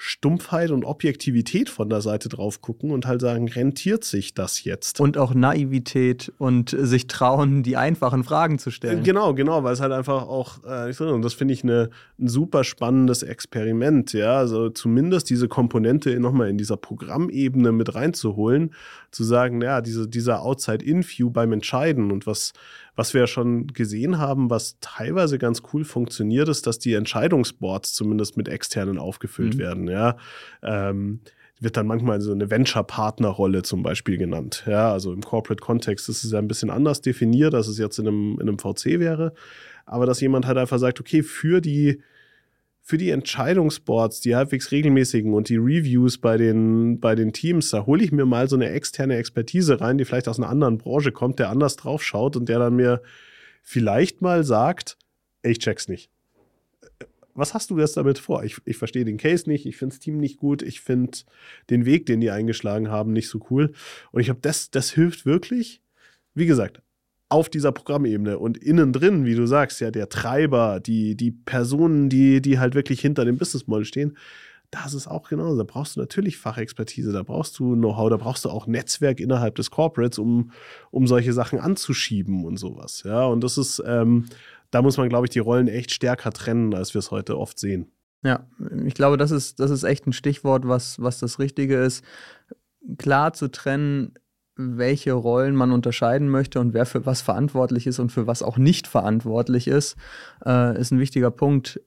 Stumpfheit 0.00 0.70
und 0.70 0.84
Objektivität 0.84 1.68
von 1.68 1.90
der 1.90 2.00
Seite 2.02 2.28
drauf 2.28 2.60
gucken 2.60 2.92
und 2.92 3.04
halt 3.04 3.20
sagen, 3.20 3.48
rentiert 3.48 4.04
sich 4.04 4.32
das 4.32 4.62
jetzt? 4.62 5.00
Und 5.00 5.18
auch 5.18 5.34
Naivität 5.34 6.32
und 6.38 6.70
sich 6.70 7.08
trauen, 7.08 7.64
die 7.64 7.76
einfachen 7.76 8.22
Fragen 8.22 8.60
zu 8.60 8.70
stellen. 8.70 9.02
Genau, 9.02 9.34
genau, 9.34 9.64
weil 9.64 9.72
es 9.72 9.80
halt 9.80 9.90
einfach 9.90 10.22
auch, 10.28 10.62
äh, 10.64 10.94
und 11.02 11.22
das 11.22 11.34
finde 11.34 11.52
ich 11.52 11.64
eine, 11.64 11.90
ein 12.16 12.28
super 12.28 12.62
spannendes 12.62 13.24
Experiment, 13.24 14.12
ja, 14.12 14.38
also 14.38 14.70
zumindest 14.70 15.30
diese 15.30 15.48
Komponente 15.48 16.18
nochmal 16.20 16.48
in 16.48 16.58
dieser 16.58 16.76
Programmebene 16.76 17.72
mit 17.72 17.96
reinzuholen, 17.96 18.74
zu 19.10 19.24
sagen, 19.24 19.60
ja, 19.62 19.80
diese, 19.80 20.06
dieser 20.06 20.42
Outside-In-View 20.42 21.30
beim 21.30 21.52
Entscheiden 21.52 22.12
und 22.12 22.24
was, 22.24 22.52
was 22.98 23.14
wir 23.14 23.20
ja 23.20 23.26
schon 23.28 23.68
gesehen 23.68 24.18
haben, 24.18 24.50
was 24.50 24.76
teilweise 24.80 25.38
ganz 25.38 25.62
cool 25.72 25.84
funktioniert, 25.84 26.48
ist, 26.48 26.66
dass 26.66 26.80
die 26.80 26.94
Entscheidungsboards 26.94 27.94
zumindest 27.94 28.36
mit 28.36 28.48
externen 28.48 28.98
aufgefüllt 28.98 29.54
mhm. 29.54 29.58
werden. 29.60 29.88
Ja. 29.88 30.16
Ähm, 30.64 31.20
wird 31.60 31.76
dann 31.76 31.86
manchmal 31.86 32.20
so 32.20 32.32
eine 32.32 32.50
Venture-Partner-Rolle 32.50 33.62
zum 33.62 33.84
Beispiel 33.84 34.18
genannt. 34.18 34.64
Ja, 34.66 34.92
also 34.92 35.12
im 35.12 35.22
Corporate-Kontext 35.22 36.08
ist 36.08 36.24
es 36.24 36.32
ja 36.32 36.40
ein 36.40 36.48
bisschen 36.48 36.70
anders 36.70 37.00
definiert, 37.00 37.54
als 37.54 37.68
es 37.68 37.78
jetzt 37.78 38.00
in 38.00 38.08
einem, 38.08 38.32
in 38.40 38.48
einem 38.48 38.58
VC 38.58 38.98
wäre. 38.98 39.32
Aber 39.86 40.04
dass 40.04 40.20
jemand 40.20 40.46
halt 40.46 40.58
einfach 40.58 40.78
sagt, 40.80 40.98
okay, 40.98 41.22
für 41.22 41.60
die, 41.60 42.02
für 42.88 42.96
die 42.96 43.10
Entscheidungsboards, 43.10 44.20
die 44.20 44.34
halbwegs 44.34 44.72
regelmäßigen 44.72 45.34
und 45.34 45.50
die 45.50 45.58
Reviews 45.58 46.16
bei 46.16 46.38
den, 46.38 47.00
bei 47.00 47.14
den 47.14 47.34
Teams, 47.34 47.68
da 47.68 47.84
hole 47.84 48.02
ich 48.02 48.12
mir 48.12 48.24
mal 48.24 48.48
so 48.48 48.56
eine 48.56 48.70
externe 48.70 49.18
Expertise 49.18 49.78
rein, 49.78 49.98
die 49.98 50.06
vielleicht 50.06 50.26
aus 50.26 50.38
einer 50.38 50.48
anderen 50.48 50.78
Branche 50.78 51.12
kommt, 51.12 51.38
der 51.38 51.50
anders 51.50 51.76
drauf 51.76 52.02
schaut 52.02 52.34
und 52.34 52.48
der 52.48 52.58
dann 52.60 52.76
mir 52.76 53.02
vielleicht 53.62 54.22
mal 54.22 54.42
sagt, 54.42 54.96
ich 55.42 55.58
check's 55.58 55.86
nicht. 55.86 56.08
Was 57.34 57.52
hast 57.52 57.68
du 57.68 57.78
jetzt 57.78 57.98
damit 57.98 58.18
vor? 58.18 58.42
Ich, 58.42 58.56
ich 58.64 58.78
verstehe 58.78 59.04
den 59.04 59.18
Case 59.18 59.50
nicht, 59.50 59.66
ich 59.66 59.76
finde 59.76 59.94
das 59.94 60.00
Team 60.00 60.16
nicht 60.16 60.38
gut, 60.38 60.62
ich 60.62 60.80
finde 60.80 61.18
den 61.68 61.84
Weg, 61.84 62.06
den 62.06 62.22
die 62.22 62.30
eingeschlagen 62.30 62.88
haben, 62.88 63.12
nicht 63.12 63.28
so 63.28 63.46
cool. 63.50 63.74
Und 64.12 64.22
ich 64.22 64.30
habe 64.30 64.40
das, 64.40 64.70
das 64.70 64.92
hilft 64.92 65.26
wirklich. 65.26 65.82
Wie 66.32 66.46
gesagt, 66.46 66.80
auf 67.28 67.48
dieser 67.48 67.72
Programmebene 67.72 68.38
und 68.38 68.56
innen 68.56 68.92
drin, 68.92 69.26
wie 69.26 69.34
du 69.34 69.46
sagst, 69.46 69.80
ja, 69.80 69.90
der 69.90 70.08
Treiber, 70.08 70.80
die, 70.80 71.14
die 71.14 71.30
Personen, 71.30 72.08
die, 72.08 72.40
die 72.40 72.58
halt 72.58 72.74
wirklich 72.74 73.00
hinter 73.00 73.24
dem 73.24 73.36
Business 73.36 73.66
Model 73.66 73.84
stehen, 73.84 74.16
da 74.70 74.84
ist 74.84 75.06
auch 75.06 75.28
genauso. 75.28 75.56
Da 75.56 75.64
brauchst 75.64 75.96
du 75.96 76.00
natürlich 76.00 76.36
Fachexpertise, 76.36 77.12
da 77.12 77.22
brauchst 77.22 77.58
du 77.58 77.74
Know-how, 77.74 78.10
da 78.10 78.16
brauchst 78.16 78.44
du 78.44 78.50
auch 78.50 78.66
Netzwerk 78.66 79.20
innerhalb 79.20 79.54
des 79.54 79.70
Corporates, 79.70 80.18
um, 80.18 80.52
um 80.90 81.06
solche 81.06 81.32
Sachen 81.32 81.58
anzuschieben 81.58 82.44
und 82.44 82.58
sowas. 82.58 83.02
Ja, 83.04 83.24
und 83.26 83.42
das 83.42 83.56
ist, 83.56 83.82
ähm, 83.86 84.26
da 84.70 84.82
muss 84.82 84.96
man, 84.98 85.08
glaube 85.08 85.26
ich, 85.26 85.30
die 85.30 85.38
Rollen 85.38 85.68
echt 85.68 85.90
stärker 85.90 86.32
trennen, 86.32 86.74
als 86.74 86.94
wir 86.94 86.98
es 86.98 87.10
heute 87.10 87.38
oft 87.38 87.58
sehen. 87.58 87.90
Ja, 88.22 88.46
ich 88.84 88.94
glaube, 88.94 89.16
das 89.16 89.30
ist, 89.30 89.60
das 89.60 89.70
ist 89.70 89.84
echt 89.84 90.06
ein 90.06 90.12
Stichwort, 90.12 90.66
was, 90.66 91.00
was 91.00 91.18
das 91.18 91.38
Richtige 91.38 91.76
ist. 91.76 92.04
Klar 92.98 93.32
zu 93.32 93.48
trennen, 93.50 94.14
welche 94.58 95.12
Rollen 95.12 95.54
man 95.54 95.72
unterscheiden 95.72 96.28
möchte 96.28 96.60
und 96.60 96.74
wer 96.74 96.84
für 96.84 97.06
was 97.06 97.22
verantwortlich 97.22 97.86
ist 97.86 98.00
und 98.00 98.10
für 98.10 98.26
was 98.26 98.42
auch 98.42 98.58
nicht 98.58 98.86
verantwortlich 98.86 99.68
ist, 99.68 99.96
äh, 100.44 100.78
ist 100.78 100.90
ein 100.90 100.98
wichtiger 100.98 101.30
Punkt. 101.30 101.80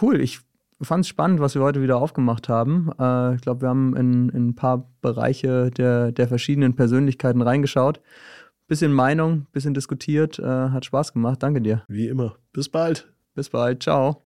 Cool, 0.00 0.20
ich 0.20 0.40
fand 0.82 1.04
es 1.04 1.08
spannend, 1.08 1.40
was 1.40 1.54
wir 1.54 1.62
heute 1.62 1.80
wieder 1.80 1.96
aufgemacht 1.96 2.48
haben. 2.48 2.90
Äh, 2.98 3.36
ich 3.36 3.40
glaube, 3.40 3.62
wir 3.62 3.68
haben 3.68 3.96
in, 3.96 4.28
in, 4.30 4.48
ein 4.48 4.54
paar 4.54 4.90
Bereiche 5.00 5.70
der, 5.70 6.12
der 6.12 6.28
verschiedenen 6.28 6.74
Persönlichkeiten 6.74 7.40
reingeschaut. 7.40 8.00
Bisschen 8.66 8.92
Meinung, 8.92 9.46
bisschen 9.52 9.72
diskutiert, 9.72 10.38
äh, 10.38 10.44
hat 10.44 10.84
Spaß 10.84 11.12
gemacht. 11.12 11.42
Danke 11.42 11.62
dir. 11.62 11.84
Wie 11.88 12.08
immer. 12.08 12.36
Bis 12.52 12.68
bald. 12.68 13.08
Bis 13.34 13.48
bald. 13.48 13.82
Ciao. 13.82 14.24